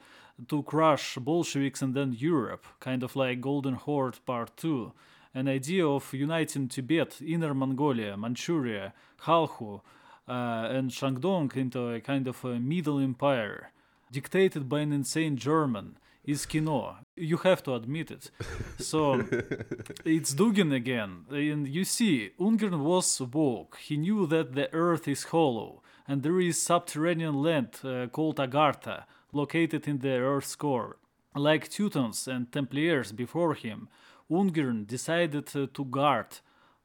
to 0.48 0.62
crush 0.62 1.16
Bolsheviks 1.16 1.83
and 1.83 1.94
then 1.94 2.12
Europe, 2.12 2.66
kind 2.81 3.02
of 3.02 3.16
like 3.16 3.40
Golden 3.40 3.74
Horde 3.74 4.18
Part 4.26 4.57
2. 4.57 4.92
An 5.35 5.48
idea 5.48 5.87
of 5.87 6.12
uniting 6.12 6.68
Tibet, 6.68 7.22
Inner 7.26 7.55
Mongolia, 7.55 8.16
Manchuria, 8.16 8.92
Halha, 9.22 9.81
uh, 10.28 10.33
and 10.70 10.90
Shandong 10.90 11.57
into 11.57 11.88
a 11.88 12.00
kind 12.00 12.28
of 12.28 12.44
a 12.44 12.61
middle 12.61 12.98
empire 12.98 13.72
dictated 14.11 14.68
by 14.68 14.81
an 14.81 14.92
insane 14.92 15.37
German 15.37 15.96
is 16.24 16.46
kino. 16.46 16.96
You 17.16 17.37
have 17.38 17.62
to 17.64 17.74
admit 17.74 18.11
it. 18.11 18.30
So 18.78 19.14
it's 20.04 20.35
Dugin 20.35 20.72
again. 20.74 21.24
And 21.30 21.66
you 21.66 21.85
see, 21.85 22.30
Ungern 22.38 22.78
was 22.78 23.20
woke. 23.20 23.78
He 23.78 23.96
knew 23.96 24.26
that 24.26 24.54
the 24.54 24.72
earth 24.72 25.08
is 25.08 25.24
hollow 25.24 25.82
and 26.06 26.22
there 26.22 26.40
is 26.40 26.61
subterranean 26.61 27.35
land 27.42 27.78
uh, 27.85 28.06
called 28.08 28.37
Agartha, 28.37 29.04
located 29.32 29.87
in 29.87 29.98
the 29.98 30.16
earth's 30.18 30.56
core. 30.56 30.98
Like 31.35 31.70
Teutons 31.70 32.28
and 32.28 32.50
Templiers 32.50 33.12
before 33.12 33.54
him, 33.54 33.88
Ungern 34.30 34.87
decided 34.87 35.48
uh, 35.56 35.66
to 35.72 35.85
guard 35.85 36.38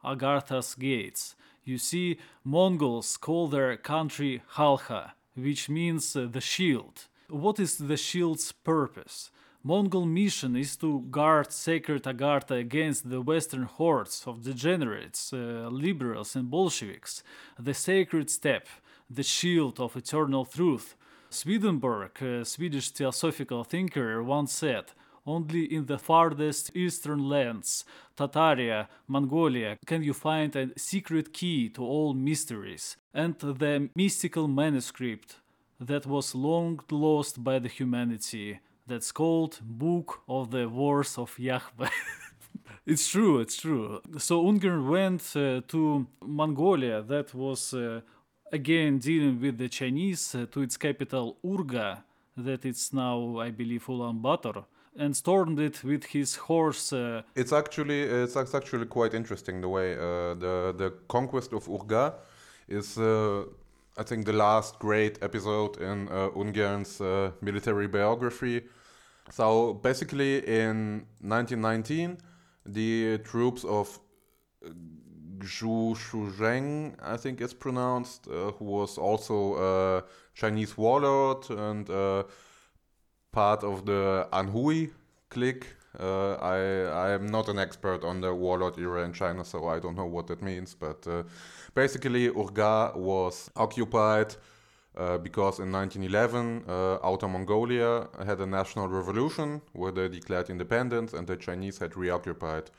Agartha's 0.04 0.76
gates. 0.76 1.36
You 1.64 1.78
see, 1.78 2.20
Mongols 2.44 3.18
call 3.18 3.48
their 3.48 3.76
country 3.76 4.42
Halha, 4.56 5.12
which 5.36 5.68
means 5.68 6.16
uh, 6.16 6.28
the 6.32 6.42
shield. 6.42 7.08
What 7.30 7.60
is 7.60 7.78
the 7.78 7.98
shield's 7.98 8.54
purpose? 8.54 9.32
Mongol 9.62 10.06
mission 10.06 10.56
is 10.56 10.78
to 10.78 11.02
guard 11.12 11.52
sacred 11.52 12.04
Agartha 12.04 12.58
against 12.58 13.10
the 13.10 13.20
western 13.20 13.64
hordes 13.64 14.24
of 14.26 14.44
degenerates, 14.44 15.34
uh, 15.34 15.68
liberals, 15.70 16.38
and 16.38 16.50
Bolsheviks. 16.50 17.24
The 17.60 17.74
sacred 17.74 18.30
steppe, 18.30 18.70
the 19.10 19.24
shield 19.24 19.82
of 19.82 19.98
eternal 19.98 20.46
truth. 20.46 20.96
Swedenborg, 21.30 22.22
a 22.22 22.46
Swedish 22.46 22.92
theosophical 22.92 23.66
thinker, 23.66 24.24
once 24.24 24.54
said, 24.54 24.86
only 25.26 25.66
in 25.66 25.88
the 25.88 26.00
farthest 26.00 26.74
eastern 26.74 27.28
lands, 27.28 27.84
Tataria, 28.16 28.88
Mongolia, 29.06 29.78
can 29.86 30.02
you 30.02 30.14
find 30.14 30.56
a 30.56 30.70
secret 30.80 31.34
key 31.34 31.68
to 31.72 31.84
all 31.84 32.14
mysteries 32.14 32.96
and 33.14 33.38
the 33.40 33.90
mystical 33.94 34.48
manuscript 34.48 35.36
that 35.80 36.06
was 36.06 36.34
long 36.34 36.80
lost 36.92 37.44
by 37.44 37.60
the 37.60 37.70
humanity 37.70 38.60
that's 38.88 39.12
called 39.12 39.60
Book 39.62 40.22
of 40.28 40.52
the 40.52 40.68
Wars 40.68 41.18
of 41.18 41.38
Yahweh. 41.38 41.90
it's 42.86 43.08
true, 43.08 43.40
it's 43.40 43.58
true. 43.58 44.02
So 44.18 44.44
Ungern 44.46 44.90
went 44.90 45.24
uh, 45.36 45.62
to 45.68 46.08
Mongolia, 46.26 47.02
that 47.04 47.34
was 47.34 47.74
uh, 47.74 48.02
again 48.52 48.98
dealing 48.98 49.42
with 49.42 49.58
the 49.58 49.70
Chinese, 49.70 50.34
uh, 50.34 50.46
to 50.52 50.62
its 50.62 50.78
capital 50.78 51.38
Urga, 51.46 52.04
that 52.38 52.66
it's 52.66 52.94
now, 52.94 53.40
I 53.40 53.52
believe, 53.52 53.86
Ulaanbaatar 53.86 54.66
and 55.00 55.16
stormed 55.16 55.60
it 55.60 55.84
with 55.84 56.06
his 56.06 56.36
horse. 56.36 56.92
Uh, 56.92 57.22
it's 57.36 57.54
actually 57.54 58.02
it's 58.02 58.36
actually 58.36 58.86
quite 58.88 59.14
interesting 59.14 59.62
the 59.62 59.70
way 59.70 59.94
uh, 59.94 60.34
the 60.34 60.74
the 60.76 60.94
conquest 61.08 61.54
of 61.54 61.68
Urga 61.70 62.16
is. 62.68 62.98
Uh, 63.98 64.02
I 64.02 64.04
think 64.04 64.26
the 64.26 64.34
last 64.34 64.80
great 64.80 65.20
episode 65.22 65.78
in 65.82 66.08
uh, 66.10 66.30
Ungern's 66.36 67.02
uh, 67.02 67.32
military 67.42 67.88
biography. 67.88 68.64
So 69.32 69.74
basically, 69.74 70.38
in 70.48 71.06
1919, 71.22 72.18
the 72.66 73.18
troops 73.20 73.64
of 73.64 74.00
Xu 75.40 75.96
Shuzheng, 75.96 76.96
I 77.04 77.18
think 77.18 77.42
it's 77.42 77.54
pronounced, 77.54 78.28
uh, 78.28 78.52
who 78.54 78.66
was 78.66 78.98
also 78.98 79.56
a 79.56 80.04
Chinese 80.34 80.78
warlord 80.78 81.50
and 81.50 81.88
part 83.32 83.64
of 83.64 83.86
the 83.86 84.28
Anhui 84.32 84.92
clique. 85.30 85.68
Uh, 86.00 86.34
I 86.36 87.08
I 87.08 87.12
am 87.12 87.28
not 87.28 87.50
an 87.50 87.60
expert 87.60 88.04
on 88.04 88.22
the 88.22 88.34
warlord 88.34 88.78
era 88.78 89.04
in 89.04 89.14
China, 89.14 89.44
so 89.44 89.68
I 89.68 89.80
don't 89.80 89.96
know 89.96 90.06
what 90.06 90.28
that 90.28 90.42
means. 90.42 90.76
But 90.76 91.08
uh, 91.08 91.24
basically, 91.74 92.28
Urga 92.28 92.92
was 92.96 93.50
occupied 93.56 94.36
uh, 94.98 95.18
because 95.18 95.60
in 95.60 95.72
1911, 95.72 96.64
uh, 96.68 96.98
Outer 97.04 97.28
Mongolia 97.28 98.08
had 98.26 98.40
a 98.42 98.46
national 98.46 98.88
revolution 98.88 99.62
where 99.74 99.92
they 99.92 100.08
declared 100.08 100.50
independence, 100.50 101.14
and 101.14 101.28
the 101.28 101.36
Chinese 101.36 101.78
had 101.80 101.96
reoccupied 101.96 102.70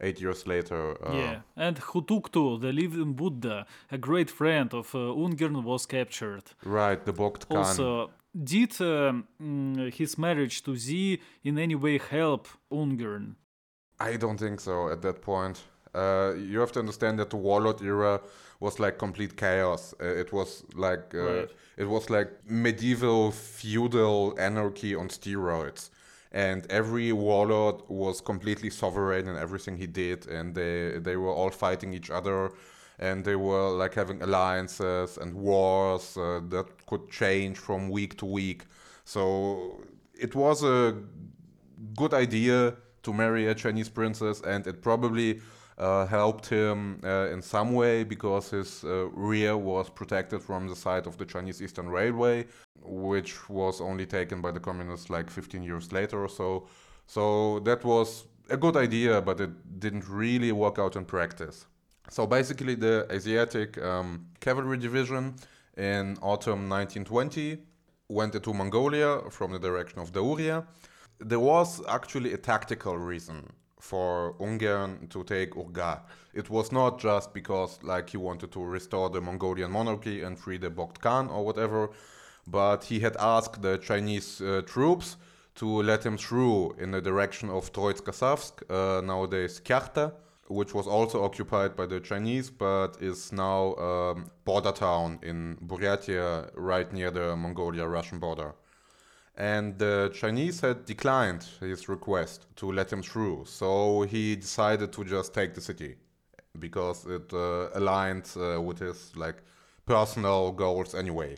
eight 0.00 0.20
years 0.20 0.46
later. 0.46 0.96
Uh, 1.06 1.12
yeah, 1.14 1.40
and 1.56 1.76
Hutuktu, 1.76 2.60
the 2.60 2.72
living 2.72 3.14
Buddha, 3.14 3.66
a 3.90 3.98
great 3.98 4.30
friend 4.30 4.72
of 4.74 4.94
uh, 4.94 4.98
Ungern, 4.98 5.62
was 5.62 5.86
captured. 5.86 6.44
Right, 6.64 7.04
the 7.04 7.12
Bogd 7.12 7.48
Khan. 7.48 7.58
Also, 7.58 8.10
did 8.34 8.80
um, 8.80 9.26
mm, 9.40 9.92
his 9.92 10.16
marriage 10.18 10.62
to 10.62 10.76
Z 10.76 11.20
in 11.44 11.58
any 11.58 11.74
way 11.74 11.98
help 11.98 12.48
Ungern? 12.70 13.34
I 14.00 14.16
don't 14.16 14.38
think 14.38 14.60
so 14.60 14.88
at 14.90 15.02
that 15.02 15.22
point. 15.22 15.62
Uh, 15.94 16.32
you 16.36 16.58
have 16.60 16.72
to 16.72 16.80
understand 16.80 17.18
that 17.18 17.30
the 17.30 17.36
warlord 17.36 17.82
era 17.82 18.20
was 18.60 18.80
like 18.80 18.98
complete 18.98 19.36
chaos. 19.36 19.94
Uh, 20.00 20.06
it 20.06 20.32
was 20.32 20.64
like 20.74 21.14
uh, 21.14 21.18
Right. 21.22 21.50
it 21.76 21.84
was 21.88 22.08
like 22.10 22.30
medieval 22.48 23.30
feudal 23.30 24.34
anarchy 24.38 24.94
on 24.94 25.08
steroids, 25.08 25.90
and 26.32 26.66
every 26.70 27.12
warlord 27.12 27.82
was 27.88 28.20
completely 28.22 28.70
sovereign 28.70 29.28
in 29.28 29.36
everything 29.36 29.76
he 29.76 29.86
did, 29.86 30.26
and 30.26 30.54
they 30.54 30.98
they 30.98 31.16
were 31.16 31.32
all 31.32 31.50
fighting 31.50 31.92
each 31.92 32.10
other, 32.10 32.50
and 33.02 33.24
they 33.24 33.34
were 33.34 33.68
like 33.70 33.94
having 33.94 34.22
alliances 34.22 35.18
and 35.18 35.34
wars 35.34 36.16
uh, 36.16 36.40
that 36.48 36.66
could 36.86 37.10
change 37.10 37.58
from 37.58 37.90
week 37.90 38.16
to 38.18 38.26
week. 38.26 38.64
So 39.04 39.82
it 40.14 40.34
was 40.36 40.62
a 40.62 40.96
good 41.96 42.14
idea 42.14 42.76
to 43.02 43.12
marry 43.12 43.48
a 43.48 43.54
Chinese 43.54 43.88
princess, 43.88 44.40
and 44.42 44.64
it 44.68 44.82
probably 44.82 45.40
uh, 45.78 46.06
helped 46.06 46.46
him 46.46 47.00
uh, 47.02 47.32
in 47.32 47.42
some 47.42 47.72
way 47.72 48.04
because 48.04 48.50
his 48.50 48.84
uh, 48.84 49.08
rear 49.08 49.56
was 49.56 49.90
protected 49.90 50.40
from 50.40 50.68
the 50.68 50.76
side 50.76 51.08
of 51.08 51.16
the 51.18 51.24
Chinese 51.24 51.60
Eastern 51.60 51.88
Railway, 51.88 52.46
which 52.80 53.48
was 53.48 53.80
only 53.80 54.06
taken 54.06 54.40
by 54.40 54.52
the 54.52 54.60
communists 54.60 55.10
like 55.10 55.28
15 55.28 55.64
years 55.64 55.90
later 55.90 56.22
or 56.22 56.28
so. 56.28 56.68
So 57.06 57.58
that 57.60 57.84
was 57.84 58.26
a 58.48 58.56
good 58.56 58.76
idea, 58.76 59.20
but 59.20 59.40
it 59.40 59.80
didn't 59.80 60.08
really 60.08 60.52
work 60.52 60.78
out 60.78 60.94
in 60.94 61.04
practice. 61.04 61.66
So 62.10 62.26
basically, 62.26 62.74
the 62.74 63.06
Asiatic 63.10 63.80
um, 63.82 64.26
Cavalry 64.40 64.78
Division 64.78 65.34
in 65.76 66.18
autumn 66.20 66.68
1920 66.68 67.58
went 68.08 68.34
into 68.34 68.52
Mongolia 68.52 69.20
from 69.30 69.52
the 69.52 69.58
direction 69.58 69.98
of 70.00 70.12
Dauria. 70.12 70.66
There 71.18 71.40
was 71.40 71.82
actually 71.88 72.32
a 72.34 72.36
tactical 72.36 72.98
reason 72.98 73.48
for 73.80 74.34
Ungern 74.38 75.08
to 75.10 75.24
take 75.24 75.56
Urga. 75.56 76.02
It 76.34 76.50
was 76.50 76.70
not 76.70 77.00
just 77.00 77.32
because 77.32 77.78
like 77.82 78.10
he 78.10 78.16
wanted 78.16 78.52
to 78.52 78.64
restore 78.64 79.10
the 79.10 79.20
Mongolian 79.20 79.70
monarchy 79.70 80.22
and 80.22 80.38
free 80.38 80.58
the 80.58 80.70
Bogd 80.70 81.00
Khan 81.00 81.28
or 81.28 81.44
whatever, 81.44 81.90
but 82.46 82.84
he 82.84 83.00
had 83.00 83.16
asked 83.18 83.62
the 83.62 83.78
Chinese 83.78 84.40
uh, 84.40 84.62
troops 84.66 85.16
to 85.56 85.66
let 85.82 86.04
him 86.04 86.16
through 86.16 86.74
in 86.78 86.90
the 86.92 87.00
direction 87.00 87.50
of 87.50 87.72
Troitskosavsk, 87.72 88.62
uh, 88.70 89.00
nowadays 89.02 89.60
Kyakhta, 89.60 90.12
which 90.52 90.74
was 90.74 90.86
also 90.86 91.24
occupied 91.24 91.76
by 91.76 91.86
the 91.86 92.00
Chinese, 92.00 92.50
but 92.50 92.96
is 93.00 93.32
now 93.32 93.74
um, 93.76 94.30
border 94.44 94.72
town 94.72 95.18
in 95.22 95.56
Buryatia, 95.66 96.50
right 96.54 96.92
near 96.92 97.10
the 97.10 97.36
Mongolia-Russian 97.36 98.18
border. 98.18 98.54
And 99.36 99.78
the 99.78 100.10
Chinese 100.14 100.60
had 100.60 100.84
declined 100.84 101.46
his 101.60 101.88
request 101.88 102.46
to 102.56 102.70
let 102.70 102.92
him 102.92 103.02
through, 103.02 103.46
so 103.46 104.02
he 104.02 104.36
decided 104.36 104.92
to 104.92 105.04
just 105.04 105.32
take 105.32 105.54
the 105.54 105.60
city 105.60 105.96
because 106.58 107.06
it 107.06 107.32
uh, 107.32 107.68
aligned 107.74 108.30
uh, 108.36 108.60
with 108.60 108.78
his 108.78 109.16
like 109.16 109.42
personal 109.86 110.52
goals 110.52 110.94
anyway. 110.94 111.36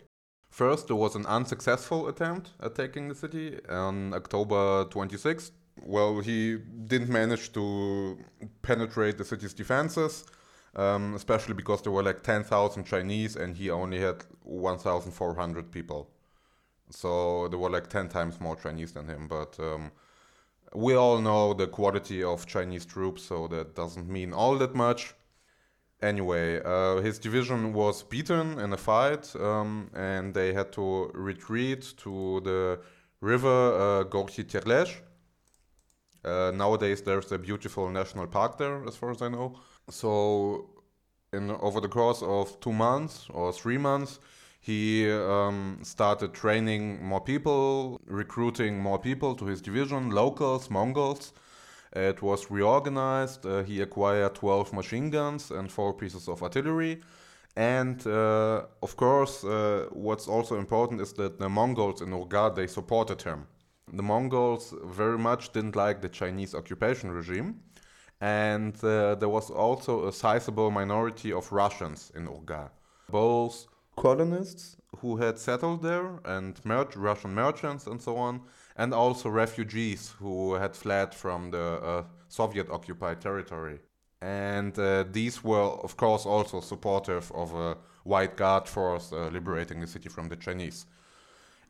First, 0.49 0.87
there 0.87 0.95
was 0.95 1.15
an 1.15 1.25
unsuccessful 1.25 2.07
attempt 2.07 2.51
at 2.61 2.75
taking 2.75 3.09
the 3.09 3.15
city 3.15 3.59
on 3.67 4.13
October 4.13 4.85
26th. 4.85 5.51
Well, 5.83 6.19
he 6.19 6.57
didn't 6.57 7.09
manage 7.09 7.51
to 7.53 8.17
penetrate 8.61 9.17
the 9.17 9.25
city's 9.25 9.53
defenses, 9.53 10.25
um, 10.75 11.13
especially 11.15 11.53
because 11.53 11.81
there 11.81 11.91
were 11.91 12.03
like 12.03 12.23
10,000 12.23 12.83
Chinese 12.85 13.35
and 13.35 13.55
he 13.55 13.69
only 13.69 13.99
had 13.99 14.23
1,400 14.43 15.71
people. 15.71 16.09
So 16.89 17.47
there 17.49 17.59
were 17.59 17.69
like 17.69 17.87
10 17.87 18.09
times 18.09 18.39
more 18.39 18.55
Chinese 18.55 18.93
than 18.93 19.07
him. 19.07 19.27
But 19.27 19.59
um, 19.59 19.91
we 20.73 20.95
all 20.95 21.19
know 21.19 21.53
the 21.53 21.67
quality 21.67 22.23
of 22.23 22.45
Chinese 22.45 22.85
troops, 22.85 23.23
so 23.23 23.47
that 23.47 23.75
doesn't 23.75 24.09
mean 24.09 24.33
all 24.33 24.57
that 24.57 24.75
much. 24.75 25.13
Anyway, 26.01 26.61
uh, 26.63 26.97
his 26.97 27.17
division 27.17 27.73
was 27.73 28.03
beaten 28.03 28.59
in 28.59 28.73
a 28.73 28.77
fight, 28.77 29.33
um, 29.37 29.89
and 29.95 30.33
they 30.33 30.53
had 30.53 30.71
to 30.73 31.09
retreat 31.13 31.93
to 31.97 32.41
the 32.41 32.79
river 33.21 33.47
uh, 33.47 34.03
Gorkhi-Terelj. 34.03 35.01
Uh, 36.25 36.51
nowadays, 36.55 37.03
there's 37.03 37.31
a 37.31 37.37
beautiful 37.37 37.89
national 37.89 38.25
park 38.27 38.57
there, 38.57 38.83
as 38.87 38.95
far 38.95 39.11
as 39.11 39.21
I 39.21 39.29
know. 39.29 39.59
So, 39.89 40.69
in 41.31 41.51
over 41.51 41.79
the 41.79 41.87
course 41.87 42.23
of 42.23 42.59
two 42.59 42.73
months 42.73 43.27
or 43.29 43.53
three 43.53 43.77
months, 43.77 44.19
he 44.59 45.11
um, 45.11 45.79
started 45.83 46.33
training 46.33 47.05
more 47.05 47.21
people, 47.21 48.01
recruiting 48.07 48.79
more 48.79 48.97
people 48.97 49.35
to 49.35 49.45
his 49.45 49.61
division, 49.61 50.09
locals, 50.09 50.71
Mongols. 50.71 51.33
It 51.95 52.23
was 52.23 52.49
reorganized. 52.49 53.45
Uh, 53.45 53.61
he 53.61 53.81
acquired 53.81 54.33
12 54.33 54.73
machine 54.73 55.11
guns 55.11 55.51
and 55.51 55.71
four 55.71 55.93
pieces 55.93 56.27
of 56.27 56.41
artillery. 56.41 57.01
And 57.55 58.05
uh, 58.07 58.63
of 58.81 58.97
course, 58.97 59.43
uh, 59.43 59.87
what's 59.91 60.27
also 60.27 60.57
important 60.57 60.99
is 60.99 61.13
that 61.13 61.37
the 61.37 61.47
Mongols 61.47 62.01
in 62.01 62.11
Urga 62.11 62.51
they 62.55 62.65
supported 62.67 63.21
him. 63.21 63.45
The 63.91 64.03
Mongols 64.03 64.73
very 64.83 65.17
much 65.17 65.53
didn't 65.53 65.75
like 65.75 66.01
the 66.01 66.09
Chinese 66.09 66.55
occupation 66.55 67.11
regime, 67.11 67.61
and 68.19 68.75
uh, 68.83 69.15
there 69.15 69.29
was 69.29 69.49
also 69.49 70.07
a 70.07 70.13
sizable 70.13 70.71
minority 70.71 71.31
of 71.31 71.51
Russians 71.51 72.11
in 72.15 72.27
Urga, 72.27 72.71
both 73.09 73.67
colonists 73.95 74.77
who 74.97 75.17
had 75.17 75.37
settled 75.37 75.81
there 75.83 76.19
and 76.25 76.59
Russian 76.95 77.33
merchants 77.33 77.87
and 77.87 78.01
so 78.01 78.17
on, 78.17 78.41
and 78.75 78.93
also 78.93 79.29
refugees 79.29 80.13
who 80.19 80.53
had 80.55 80.75
fled 80.75 81.13
from 81.13 81.51
the 81.51 81.79
uh, 81.83 82.03
Soviet 82.27 82.69
occupied 82.69 83.21
territory. 83.21 83.79
And 84.21 84.77
uh, 84.79 85.03
these 85.11 85.43
were, 85.43 85.69
of 85.83 85.97
course, 85.97 86.25
also 86.25 86.59
supportive 86.61 87.31
of 87.33 87.53
a 87.53 87.77
white 88.03 88.35
guard 88.37 88.67
force 88.67 89.11
uh, 89.11 89.27
liberating 89.27 89.79
the 89.81 89.87
city 89.87 90.09
from 90.09 90.29
the 90.29 90.35
Chinese. 90.35 90.85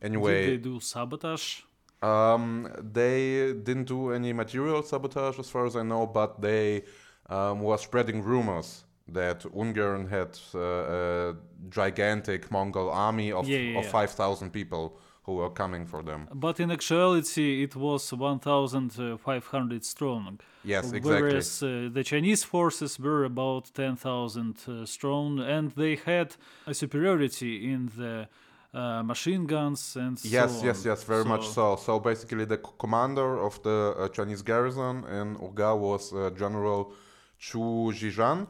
Anyway, 0.00 0.46
Did 0.46 0.50
they 0.50 0.62
do 0.62 0.80
sabotage? 0.80 1.60
Um, 2.06 2.68
they 2.92 3.52
didn't 3.52 3.88
do 3.88 4.12
any 4.12 4.32
material 4.32 4.82
sabotage, 4.82 5.38
as 5.38 5.48
far 5.48 5.66
as 5.66 5.74
I 5.76 5.82
know, 5.82 6.06
but 6.06 6.40
they 6.40 6.84
um, 7.28 7.60
were 7.60 7.78
spreading 7.78 8.22
rumors 8.22 8.84
that 9.08 9.40
Ungern 9.54 10.08
had 10.08 10.38
uh, 10.54 10.60
a 10.60 11.36
gigantic 11.68 12.50
Mongol 12.50 12.90
army 12.90 13.32
of, 13.32 13.48
Yeah, 13.48 13.58
yeah, 13.58 13.78
of 13.78 13.84
yeah. 13.84 13.90
5,000 13.90 14.50
people 14.50 14.98
who 15.24 15.34
were 15.34 15.50
coming 15.50 15.86
for 15.86 16.02
them. 16.02 16.28
But 16.32 16.60
in 16.60 16.70
actuality, 16.70 17.62
it 17.64 17.74
was 17.74 18.12
1,500 18.12 19.84
strong. 19.84 20.38
Yes, 20.64 20.92
exactly. 20.92 21.22
Whereas 21.22 21.62
uh, 21.62 21.88
the 21.92 22.04
Chinese 22.04 22.44
forces 22.44 22.98
were 22.98 23.24
about 23.24 23.70
10,000 23.74 24.56
uh, 24.68 24.86
strong, 24.86 25.40
and 25.40 25.72
they 25.72 25.96
had 25.96 26.36
a 26.66 26.74
superiority 26.74 27.72
in 27.72 27.90
the 27.96 28.28
uh, 28.76 29.02
machine 29.02 29.46
guns 29.46 29.96
and 29.96 30.18
so 30.18 30.28
Yes, 30.28 30.60
yes, 30.62 30.84
yes, 30.84 31.02
very 31.04 31.24
much 31.24 31.48
so. 31.48 31.76
So 31.76 31.98
basically, 31.98 32.44
the 32.44 32.58
commander 32.58 33.38
of 33.38 33.62
the 33.62 33.94
uh, 33.98 34.08
Chinese 34.08 34.42
garrison 34.42 35.04
in 35.04 35.36
Urga 35.42 35.74
was 35.74 36.12
uh, 36.12 36.30
General 36.36 36.92
Chu 37.38 37.92
Zhizhan, 37.92 38.46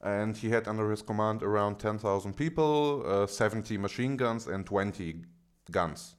and 0.00 0.36
he 0.36 0.48
had 0.48 0.66
under 0.66 0.90
his 0.90 1.02
command 1.02 1.42
around 1.42 1.78
10,000 1.78 2.34
people, 2.34 3.02
uh, 3.06 3.26
70 3.26 3.76
machine 3.78 4.16
guns, 4.16 4.46
and 4.46 4.64
20 4.64 5.22
guns, 5.70 6.16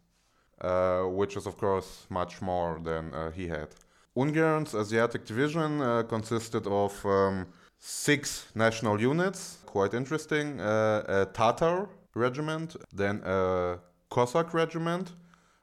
uh, 0.61 1.01
which 1.03 1.35
is, 1.35 1.47
of 1.47 1.57
course, 1.57 2.05
much 2.09 2.41
more 2.41 2.79
than 2.83 3.13
uh, 3.13 3.31
he 3.31 3.47
had. 3.47 3.69
Ungern's 4.15 4.73
Asiatic 4.73 5.25
division 5.25 5.81
uh, 5.81 6.03
consisted 6.03 6.65
of 6.67 7.05
um, 7.05 7.47
six 7.79 8.47
national 8.55 8.99
units, 8.99 9.59
quite 9.65 9.93
interesting. 9.93 10.59
Uh, 10.59 11.03
a 11.07 11.25
Tatar 11.33 11.87
regiment, 12.17 12.75
then 12.93 13.21
a 13.23 13.79
Cossack 14.09 14.53
regiment, 14.53 15.13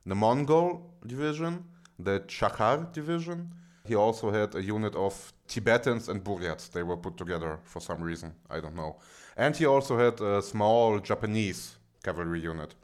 the 0.06 0.14
Mongol 0.14 0.94
division, 1.06 1.64
the 1.98 2.20
Chakar 2.20 2.92
division. 2.92 3.50
He 3.86 3.94
also 3.94 4.30
had 4.30 4.54
a 4.54 4.62
unit 4.62 4.94
of 4.94 5.32
Tibetans 5.46 6.08
and 6.08 6.24
Buryats. 6.24 6.70
They 6.70 6.82
were 6.82 6.96
put 6.96 7.16
together 7.16 7.60
for 7.64 7.80
some 7.80 8.02
reason. 8.02 8.34
I 8.50 8.60
don't 8.60 8.74
know. 8.74 8.96
And 9.36 9.54
he 9.54 9.66
also 9.66 9.98
had 9.98 10.20
a 10.20 10.40
small 10.40 10.98
Japanese 11.00 11.76
cavalry 12.02 12.40
unit. 12.40 12.74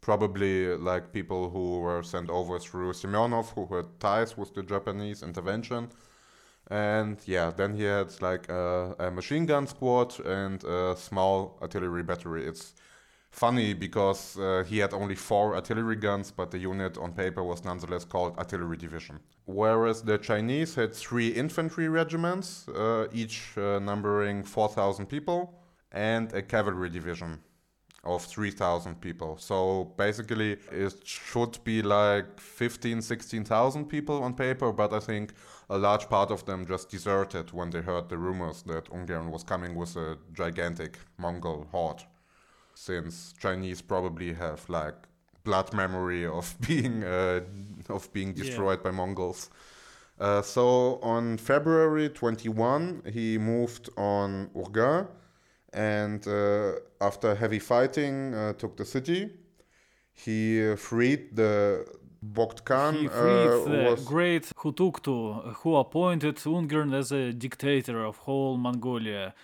Probably 0.00 0.76
like 0.76 1.12
people 1.12 1.50
who 1.50 1.80
were 1.80 2.02
sent 2.04 2.30
over 2.30 2.60
through 2.60 2.92
Semyonov, 2.92 3.50
who 3.54 3.74
had 3.74 3.98
ties 3.98 4.36
with 4.36 4.54
the 4.54 4.62
Japanese 4.62 5.22
intervention. 5.22 5.88
And 6.68 7.18
yeah, 7.26 7.50
then 7.50 7.74
he 7.76 7.84
had 7.84 8.20
like 8.20 8.48
a, 8.48 8.94
a 8.98 9.10
machine 9.10 9.46
gun 9.46 9.66
squad 9.66 10.18
and 10.24 10.62
a 10.64 10.94
small 10.96 11.58
artillery 11.60 12.02
battery. 12.02 12.46
It's 12.46 12.74
funny 13.36 13.74
because 13.74 14.38
uh, 14.38 14.64
he 14.66 14.78
had 14.78 14.94
only 14.94 15.14
four 15.14 15.54
artillery 15.54 15.96
guns, 15.96 16.30
but 16.30 16.50
the 16.50 16.58
unit 16.58 16.96
on 16.96 17.12
paper 17.12 17.44
was 17.44 17.64
nonetheless 17.64 18.04
called 18.04 18.36
Artillery 18.38 18.78
Division. 18.78 19.20
Whereas 19.44 20.02
the 20.02 20.16
Chinese 20.18 20.74
had 20.74 20.94
three 20.94 21.28
infantry 21.28 21.88
regiments, 21.88 22.66
uh, 22.68 23.06
each 23.12 23.56
uh, 23.58 23.78
numbering 23.78 24.42
4,000 24.42 25.06
people, 25.06 25.54
and 25.92 26.32
a 26.32 26.40
cavalry 26.40 26.88
division 26.88 27.38
of 28.04 28.24
3,000 28.24 29.00
people. 29.00 29.36
So 29.36 29.92
basically, 29.98 30.56
it 30.72 30.94
should 31.04 31.58
be 31.64 31.82
like 31.82 32.40
15, 32.40 33.02
16,000 33.02 33.84
people 33.86 34.22
on 34.22 34.32
paper, 34.32 34.72
but 34.72 34.94
I 34.94 35.00
think 35.00 35.34
a 35.68 35.76
large 35.76 36.08
part 36.08 36.30
of 36.30 36.46
them 36.46 36.66
just 36.66 36.88
deserted 36.88 37.52
when 37.52 37.70
they 37.70 37.82
heard 37.82 38.08
the 38.08 38.16
rumors 38.16 38.62
that 38.62 38.86
Ungern 38.90 39.30
was 39.30 39.42
coming 39.42 39.74
with 39.74 39.94
a 39.96 40.16
gigantic 40.32 40.98
Mongol 41.18 41.66
horde. 41.70 42.02
Since 42.76 43.32
Chinese 43.40 43.80
probably 43.80 44.34
have 44.34 44.68
like 44.68 44.94
blood 45.44 45.72
memory 45.72 46.26
of 46.40 46.54
being 46.60 47.04
uh, 47.04 47.40
of 47.88 48.12
being 48.12 48.34
destroyed 48.34 48.80
yeah. 48.80 48.90
by 48.90 48.90
Mongols. 48.90 49.50
Uh, 50.18 50.42
so 50.42 50.98
on 51.02 51.36
February 51.36 52.08
21, 52.08 53.02
he 53.12 53.38
moved 53.38 53.90
on 53.98 54.50
Urga 54.56 55.08
and 55.72 56.26
uh, 56.26 56.72
after 57.00 57.34
heavy 57.34 57.58
fighting 57.58 58.34
uh, 58.34 58.52
took 58.54 58.76
the 58.76 58.84
city. 58.84 59.30
He 60.12 60.74
freed 60.76 61.36
the 61.36 61.86
Bogd 62.22 62.64
Khan. 62.64 62.94
He 62.94 63.08
freed 63.08 63.50
the 63.74 63.90
was... 63.90 64.04
great 64.04 64.44
Hutuktu, 64.56 65.54
who 65.56 65.76
appointed 65.76 66.36
Ungern 66.36 66.94
as 66.94 67.12
a 67.12 67.32
dictator 67.32 68.04
of 68.04 68.16
whole 68.16 68.56
Mongolia, 68.56 69.34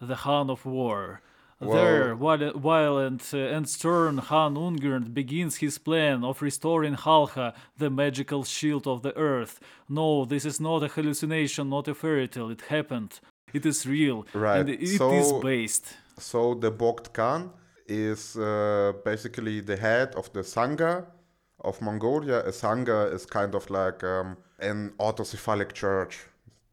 the 0.00 0.14
Khan 0.14 0.50
of 0.50 0.64
War. 0.64 1.20
Well, 1.64 2.38
there, 2.38 2.52
violent 2.54 3.32
and 3.32 3.68
stern 3.68 4.20
Khan 4.20 4.54
Ungern 4.54 5.12
begins 5.12 5.56
his 5.56 5.78
plan 5.78 6.24
of 6.24 6.42
restoring 6.42 6.94
Halha, 6.94 7.54
the 7.78 7.90
magical 7.90 8.44
shield 8.44 8.86
of 8.86 9.02
the 9.02 9.16
earth. 9.16 9.60
No, 9.88 10.24
this 10.24 10.44
is 10.44 10.60
not 10.60 10.82
a 10.82 10.88
hallucination, 10.88 11.68
not 11.68 11.88
a 11.88 11.94
fairy 11.94 12.28
tale. 12.28 12.50
It 12.50 12.62
happened. 12.62 13.20
It 13.52 13.64
is 13.64 13.86
real. 13.86 14.26
Right. 14.34 14.60
And 14.60 14.68
it 14.68 14.86
so, 14.88 15.12
is 15.12 15.32
based. 15.42 15.86
So 16.18 16.54
the 16.54 16.70
Bogd 16.70 17.12
Khan 17.12 17.50
is 17.86 18.36
uh, 18.36 18.92
basically 19.04 19.60
the 19.60 19.76
head 19.76 20.14
of 20.14 20.32
the 20.32 20.40
Sangha 20.40 21.06
of 21.60 21.80
Mongolia. 21.80 22.40
A 22.40 22.50
Sangha 22.50 23.12
is 23.12 23.26
kind 23.26 23.54
of 23.54 23.68
like 23.70 24.02
um, 24.04 24.36
an 24.60 24.92
autocephalic 24.98 25.72
church 25.72 26.26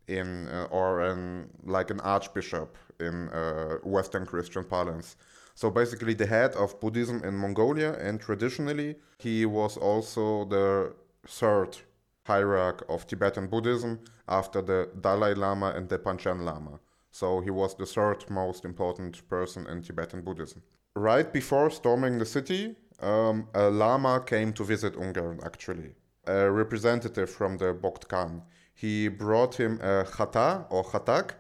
in 0.07 0.47
uh, 0.49 0.67
or 0.71 1.01
an 1.01 1.49
like 1.63 1.89
an 1.89 1.99
archbishop 2.01 2.77
in 3.01 3.29
uh, 3.29 3.77
Western 3.83 4.25
Christian 4.25 4.63
parlance. 4.63 5.15
So 5.55 5.69
basically, 5.69 6.13
the 6.13 6.25
head 6.25 6.55
of 6.55 6.79
Buddhism 6.79 7.23
in 7.23 7.35
Mongolia, 7.35 7.93
and 7.99 8.19
traditionally, 8.19 8.95
he 9.19 9.45
was 9.45 9.77
also 9.77 10.45
the 10.45 10.93
third 11.27 11.77
hierarch 12.25 12.83
of 12.87 13.07
Tibetan 13.07 13.47
Buddhism 13.47 13.99
after 14.27 14.61
the 14.61 14.89
Dalai 15.01 15.33
Lama 15.33 15.73
and 15.75 15.89
the 15.89 15.99
Panchen 15.99 16.45
Lama. 16.45 16.79
So 17.11 17.41
he 17.41 17.49
was 17.49 17.75
the 17.75 17.85
third 17.85 18.29
most 18.29 18.63
important 18.63 19.27
person 19.27 19.67
in 19.67 19.81
Tibetan 19.81 20.21
Buddhism. 20.21 20.61
Right 20.95 21.31
before 21.31 21.69
storming 21.69 22.17
the 22.17 22.25
city, 22.25 22.75
um, 23.01 23.47
a 23.53 23.69
Lama 23.69 24.23
came 24.25 24.53
to 24.53 24.63
visit 24.63 24.95
Ungern 24.95 25.43
actually, 25.45 25.91
a 26.25 26.49
representative 26.49 27.29
from 27.29 27.57
the 27.57 27.73
Bogd 27.73 28.07
Khan. 28.07 28.41
He 28.73 29.07
brought 29.09 29.55
him 29.55 29.79
a 29.81 30.05
khata 30.05 30.65
or 30.69 30.83
khatak, 30.83 31.31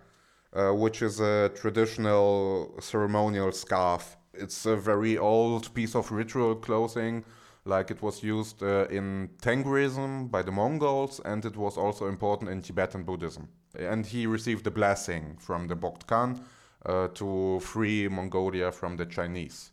uh, 0.53 0.71
which 0.71 1.01
is 1.01 1.19
a 1.19 1.49
traditional 1.55 2.75
ceremonial 2.79 3.51
scarf. 3.51 4.17
It's 4.33 4.65
a 4.65 4.75
very 4.75 5.17
old 5.17 5.73
piece 5.73 5.95
of 5.95 6.11
ritual 6.11 6.55
clothing 6.55 7.25
like 7.65 7.91
it 7.91 8.01
was 8.01 8.23
used 8.23 8.63
uh, 8.63 8.87
in 8.89 9.29
Tengrism 9.41 10.29
by 10.31 10.41
the 10.41 10.51
Mongols, 10.51 11.21
and 11.23 11.45
it 11.45 11.55
was 11.55 11.77
also 11.77 12.07
important 12.07 12.49
in 12.49 12.61
Tibetan 12.61 13.03
Buddhism. 13.03 13.49
And 13.77 14.05
he 14.05 14.25
received 14.25 14.65
a 14.67 14.71
blessing 14.71 15.37
from 15.39 15.67
the 15.67 15.75
Bogd 15.75 16.07
Khan 16.07 16.43
uh, 16.85 17.09
to 17.09 17.59
free 17.59 18.07
Mongolia 18.07 18.71
from 18.71 18.97
the 18.97 19.05
Chinese. 19.05 19.71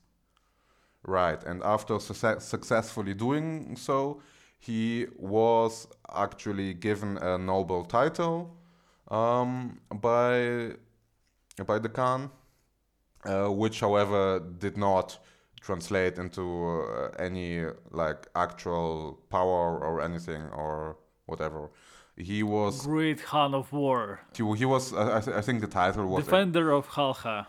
Right, 1.02 1.42
and 1.44 1.62
after 1.62 1.98
su- 1.98 2.40
successfully 2.40 3.14
doing 3.14 3.76
so, 3.76 4.20
he 4.58 5.06
was 5.16 5.86
actually 6.14 6.74
given 6.74 7.16
a 7.18 7.38
noble 7.38 7.84
title 7.84 8.54
um, 9.10 9.80
by 9.90 10.72
by 11.66 11.78
the 11.78 11.88
Khan, 11.88 12.30
uh, 13.24 13.48
which, 13.48 13.80
however, 13.80 14.40
did 14.58 14.76
not 14.76 15.18
translate 15.60 16.18
into 16.18 16.42
uh, 16.42 17.10
any 17.18 17.64
like 17.90 18.26
actual 18.34 19.18
power 19.28 19.78
or 19.78 20.00
anything 20.00 20.42
or 20.50 20.96
whatever. 21.26 21.70
He 22.16 22.42
was 22.42 22.84
great 22.84 23.22
Khan 23.22 23.54
of 23.54 23.72
War. 23.72 24.20
He, 24.36 24.42
he 24.56 24.64
was. 24.64 24.92
I, 24.92 25.20
th- 25.20 25.36
I 25.36 25.40
think 25.40 25.60
the 25.60 25.68
title 25.68 26.06
was 26.06 26.24
defender 26.24 26.72
of 26.72 26.88
Halha. 26.88 27.46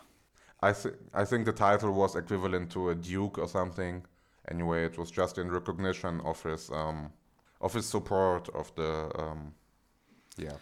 I 0.62 0.72
think 0.72 0.94
I 1.14 1.24
think 1.24 1.46
the 1.46 1.52
title 1.52 1.92
was 1.92 2.14
equivalent 2.16 2.70
to 2.72 2.90
a 2.90 2.94
duke 2.94 3.38
or 3.38 3.48
something. 3.48 4.04
Anyway, 4.48 4.84
it 4.84 4.96
was 4.98 5.10
just 5.10 5.38
in 5.38 5.50
recognition 5.50 6.20
of 6.20 6.42
his 6.42 6.70
um, 6.70 7.12
of 7.60 7.72
his 7.74 7.86
support 7.86 8.48
of 8.50 8.72
the 8.76 9.10
um, 9.18 9.54
yeah. 10.36 10.56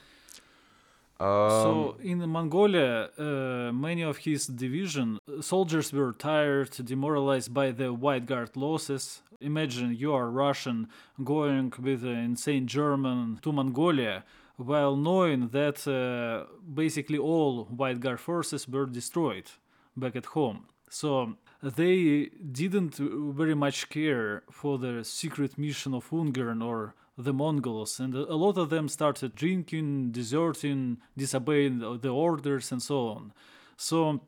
Um, 1.20 1.50
so 1.50 1.96
in 2.00 2.28
Mongolia, 2.28 3.10
uh, 3.18 3.72
many 3.72 4.02
of 4.02 4.18
his 4.18 4.46
division 4.46 5.18
soldiers 5.40 5.92
were 5.92 6.12
tired, 6.12 6.70
demoralized 6.84 7.52
by 7.52 7.72
the 7.72 7.92
White 7.92 8.26
Guard 8.26 8.56
losses. 8.56 9.22
Imagine 9.40 9.96
you 9.96 10.12
are 10.14 10.30
Russian 10.30 10.88
going 11.24 11.72
with 11.80 12.04
an 12.04 12.18
insane 12.18 12.66
German 12.68 13.40
to 13.42 13.52
Mongolia, 13.52 14.24
while 14.56 14.96
knowing 14.96 15.48
that 15.48 15.86
uh, 15.88 16.46
basically 16.72 17.18
all 17.18 17.64
White 17.64 17.98
Guard 18.00 18.20
forces 18.20 18.68
were 18.68 18.86
destroyed 18.86 19.50
back 19.96 20.14
at 20.14 20.26
home. 20.26 20.66
So 20.88 21.34
they 21.62 22.30
didn't 22.52 22.94
very 22.96 23.54
much 23.54 23.88
care 23.88 24.44
for 24.50 24.78
the 24.78 25.04
secret 25.04 25.58
mission 25.58 25.94
of 25.94 26.08
Ungern 26.10 26.64
or 26.64 26.94
the 27.18 27.32
Mongols, 27.32 27.98
and 27.98 28.14
a 28.14 28.36
lot 28.36 28.56
of 28.56 28.70
them 28.70 28.88
started 28.88 29.34
drinking, 29.34 30.12
deserting, 30.12 30.98
disobeying 31.16 31.80
the 32.00 32.10
orders, 32.10 32.70
and 32.70 32.80
so 32.80 33.08
on. 33.08 33.32
So, 33.76 34.22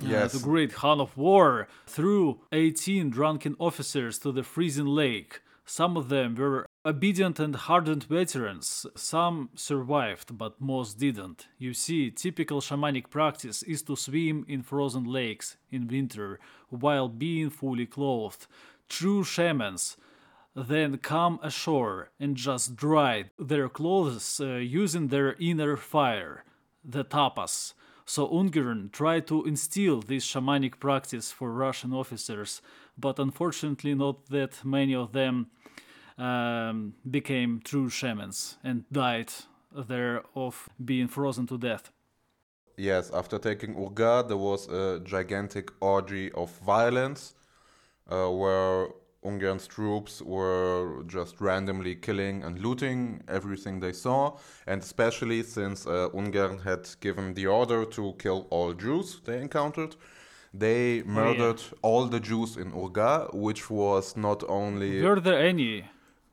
yes. 0.00 0.34
uh, 0.34 0.38
the 0.38 0.44
great 0.44 0.74
Khan 0.74 1.00
of 1.00 1.16
War 1.16 1.66
threw 1.86 2.40
18 2.52 3.08
drunken 3.08 3.56
officers 3.58 4.18
to 4.18 4.32
the 4.32 4.42
freezing 4.42 4.86
lake. 4.86 5.40
Some 5.64 5.96
of 5.96 6.10
them 6.10 6.36
were 6.36 6.66
obedient 6.84 7.40
and 7.40 7.56
hardened 7.56 8.04
veterans. 8.04 8.86
Some 8.94 9.48
survived, 9.56 10.38
but 10.38 10.60
most 10.60 10.98
didn't. 10.98 11.48
You 11.58 11.74
see, 11.74 12.10
typical 12.10 12.60
shamanic 12.60 13.10
practice 13.10 13.62
is 13.64 13.82
to 13.84 13.96
swim 13.96 14.44
in 14.46 14.62
frozen 14.62 15.04
lakes 15.04 15.56
in 15.72 15.88
winter 15.88 16.38
while 16.68 17.08
being 17.08 17.50
fully 17.50 17.86
clothed. 17.86 18.46
True 18.88 19.24
shamans 19.24 19.96
then 20.56 20.96
come 20.96 21.38
ashore 21.42 22.10
and 22.18 22.34
just 22.34 22.76
dry 22.76 23.26
their 23.38 23.68
clothes 23.68 24.40
uh, 24.40 24.54
using 24.54 25.08
their 25.08 25.34
inner 25.38 25.76
fire, 25.76 26.44
the 26.82 27.04
tapas. 27.04 27.74
So 28.06 28.26
Ungern 28.28 28.90
tried 28.90 29.26
to 29.26 29.44
instill 29.44 30.00
this 30.00 30.24
shamanic 30.24 30.80
practice 30.80 31.30
for 31.30 31.52
Russian 31.52 31.92
officers, 31.92 32.62
but 32.96 33.18
unfortunately, 33.18 33.94
not 33.94 34.26
that 34.30 34.64
many 34.64 34.94
of 34.94 35.12
them 35.12 35.48
um, 36.16 36.94
became 37.08 37.60
true 37.62 37.90
shamans 37.90 38.56
and 38.64 38.84
died 38.90 39.32
there 39.72 40.22
of 40.34 40.70
being 40.82 41.08
frozen 41.08 41.46
to 41.48 41.58
death. 41.58 41.90
Yes, 42.78 43.10
after 43.10 43.38
taking 43.38 43.74
Urga, 43.76 44.24
there 44.26 44.36
was 44.36 44.68
a 44.68 45.00
gigantic 45.00 45.70
orgy 45.80 46.30
of 46.32 46.50
violence 46.60 47.34
uh, 48.08 48.28
where 48.28 48.88
Ungern's 49.26 49.66
troops 49.66 50.22
were 50.22 51.02
just 51.06 51.40
randomly 51.40 51.94
killing 51.94 52.44
and 52.44 52.58
looting 52.58 53.22
everything 53.28 53.80
they 53.80 53.92
saw, 53.92 54.36
and 54.66 54.82
especially 54.82 55.42
since 55.42 55.86
uh, 55.86 56.08
Ungern 56.14 56.62
had 56.62 56.88
given 57.00 57.34
the 57.34 57.46
order 57.46 57.84
to 57.84 58.14
kill 58.18 58.46
all 58.50 58.72
Jews 58.72 59.20
they 59.24 59.40
encountered, 59.40 59.96
they 60.54 61.02
murdered 61.02 61.60
oh, 61.60 61.68
yeah. 61.72 61.78
all 61.82 62.06
the 62.06 62.20
Jews 62.20 62.56
in 62.56 62.72
Urga, 62.72 63.28
which 63.32 63.68
was 63.68 64.16
not 64.16 64.42
only. 64.48 65.02
Were 65.02 65.20
there 65.20 65.38
any? 65.38 65.84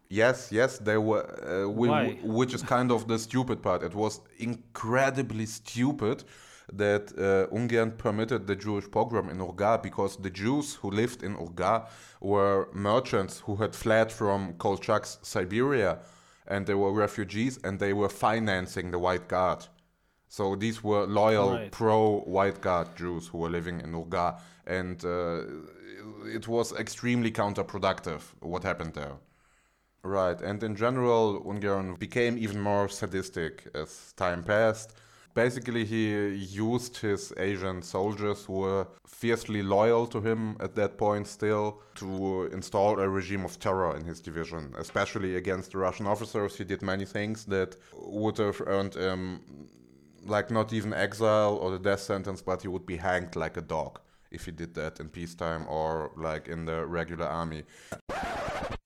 Yes, 0.09 0.51
yes, 0.51 0.77
they 0.77 0.97
were. 0.97 1.25
Uh, 1.43 1.69
we, 1.69 1.89
Why? 1.89 2.19
Which 2.23 2.53
is 2.53 2.61
kind 2.61 2.91
of 2.91 3.07
the 3.07 3.17
stupid 3.17 3.61
part. 3.61 3.83
It 3.83 3.95
was 3.95 4.21
incredibly 4.37 5.45
stupid 5.45 6.23
that 6.71 7.11
uh, 7.17 7.53
Ungern 7.53 7.97
permitted 7.97 8.47
the 8.47 8.55
Jewish 8.55 8.89
pogrom 8.89 9.29
in 9.29 9.41
Urga 9.41 9.79
because 9.83 10.17
the 10.17 10.29
Jews 10.29 10.75
who 10.75 10.89
lived 10.91 11.23
in 11.23 11.35
Urga 11.35 11.87
were 12.21 12.69
merchants 12.73 13.39
who 13.45 13.57
had 13.57 13.75
fled 13.75 14.11
from 14.11 14.53
Kolchak's 14.53 15.19
Siberia 15.21 15.99
and 16.47 16.65
they 16.65 16.73
were 16.73 16.91
refugees 16.93 17.59
and 17.63 17.79
they 17.79 17.93
were 17.93 18.09
financing 18.09 18.91
the 18.91 18.99
White 18.99 19.27
Guard. 19.27 19.67
So 20.27 20.55
these 20.55 20.83
were 20.83 21.05
loyal 21.05 21.51
Right. 21.51 21.71
pro-white 21.71 22.59
guard 22.59 22.95
Jews 22.95 23.27
who 23.27 23.37
were 23.37 23.51
living 23.51 23.81
in 23.81 23.93
Urga, 23.93 24.39
and 24.65 25.03
uh, 25.05 25.43
it 26.25 26.47
was 26.47 26.73
extremely 26.73 27.31
counterproductive 27.31 28.21
what 28.39 28.63
happened 28.63 28.93
there. 28.95 29.17
Right, 30.01 30.41
and 30.41 30.61
in 30.63 30.75
general, 30.75 31.43
Ungern 31.45 31.97
became 31.99 32.37
even 32.37 32.59
more 32.59 32.89
sadistic 32.89 33.67
as 33.75 34.11
time 34.17 34.43
passed. 34.43 34.93
Basically, 35.33 35.83
he 35.83 36.35
used 36.35 36.97
his 36.97 37.33
Asian 37.37 37.81
soldiers 37.81 38.45
who 38.45 38.53
were 38.53 38.87
fiercely 39.07 39.63
loyal 39.63 40.05
to 40.07 40.21
him 40.21 40.55
at 40.59 40.75
that 40.75 40.97
point 40.97 41.25
still 41.25 41.81
to 41.95 42.49
install 42.53 42.99
a 42.99 43.09
regime 43.09 43.43
of 43.43 43.59
terror 43.59 43.95
in 43.97 44.05
his 44.05 44.19
division, 44.19 44.73
especially 44.77 45.35
against 45.35 45.71
the 45.71 45.79
Russian 45.79 46.05
officers. 46.05 46.55
He 46.55 46.63
did 46.63 46.83
many 46.83 47.05
things 47.05 47.45
that 47.45 47.75
would 47.95 48.37
have 48.37 48.61
earned 48.67 48.93
him, 48.93 49.41
like, 50.23 50.51
not 50.51 50.71
even 50.71 50.93
exile 50.93 51.55
or 51.55 51.71
the 51.71 51.79
death 51.79 52.01
sentence, 52.01 52.41
but 52.43 52.61
he 52.61 52.67
would 52.67 52.85
be 52.85 52.97
hanged 52.97 53.35
like 53.35 53.57
a 53.57 53.61
dog 53.61 53.99
if 54.29 54.45
he 54.45 54.51
did 54.51 54.75
that 54.75 54.99
in 54.99 55.09
peacetime 55.09 55.65
or, 55.67 56.11
like, 56.15 56.47
in 56.47 56.65
the 56.65 56.85
regular 56.85 57.25
army. 57.25 57.63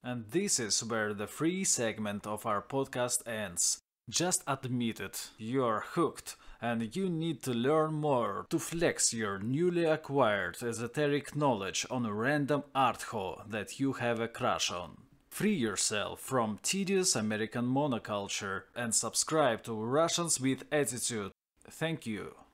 And 0.01 0.25
this 0.31 0.61
is 0.61 0.81
where 0.81 1.13
the 1.13 1.27
free 1.27 1.65
segment 1.65 2.25
of 2.25 2.45
our 2.45 2.61
podcast 2.61 3.27
ends. 3.27 3.79
Just 4.09 4.41
admit 4.47 5.01
it, 5.01 5.31
you're 5.37 5.83
hooked, 5.93 6.37
and 6.61 6.95
you 6.95 7.09
need 7.09 7.43
to 7.43 7.51
learn 7.51 7.93
more 7.93 8.45
to 8.49 8.57
flex 8.57 9.13
your 9.13 9.37
newly 9.37 9.83
acquired 9.83 10.63
esoteric 10.63 11.35
knowledge 11.35 11.85
on 11.91 12.05
a 12.05 12.13
random 12.13 12.63
art 12.73 12.99
artho 12.99 13.49
that 13.49 13.79
you 13.79 13.93
have 13.93 14.21
a 14.21 14.29
crush 14.29 14.71
on. 14.71 14.97
Free 15.29 15.53
yourself 15.53 16.21
from 16.21 16.59
tedious 16.63 17.15
American 17.15 17.65
monoculture 17.65 18.63
and 18.75 18.95
subscribe 18.95 19.63
to 19.63 19.73
Russians 19.73 20.39
with 20.39 20.63
Attitude. 20.71 21.31
Thank 21.69 22.07
you. 22.07 22.46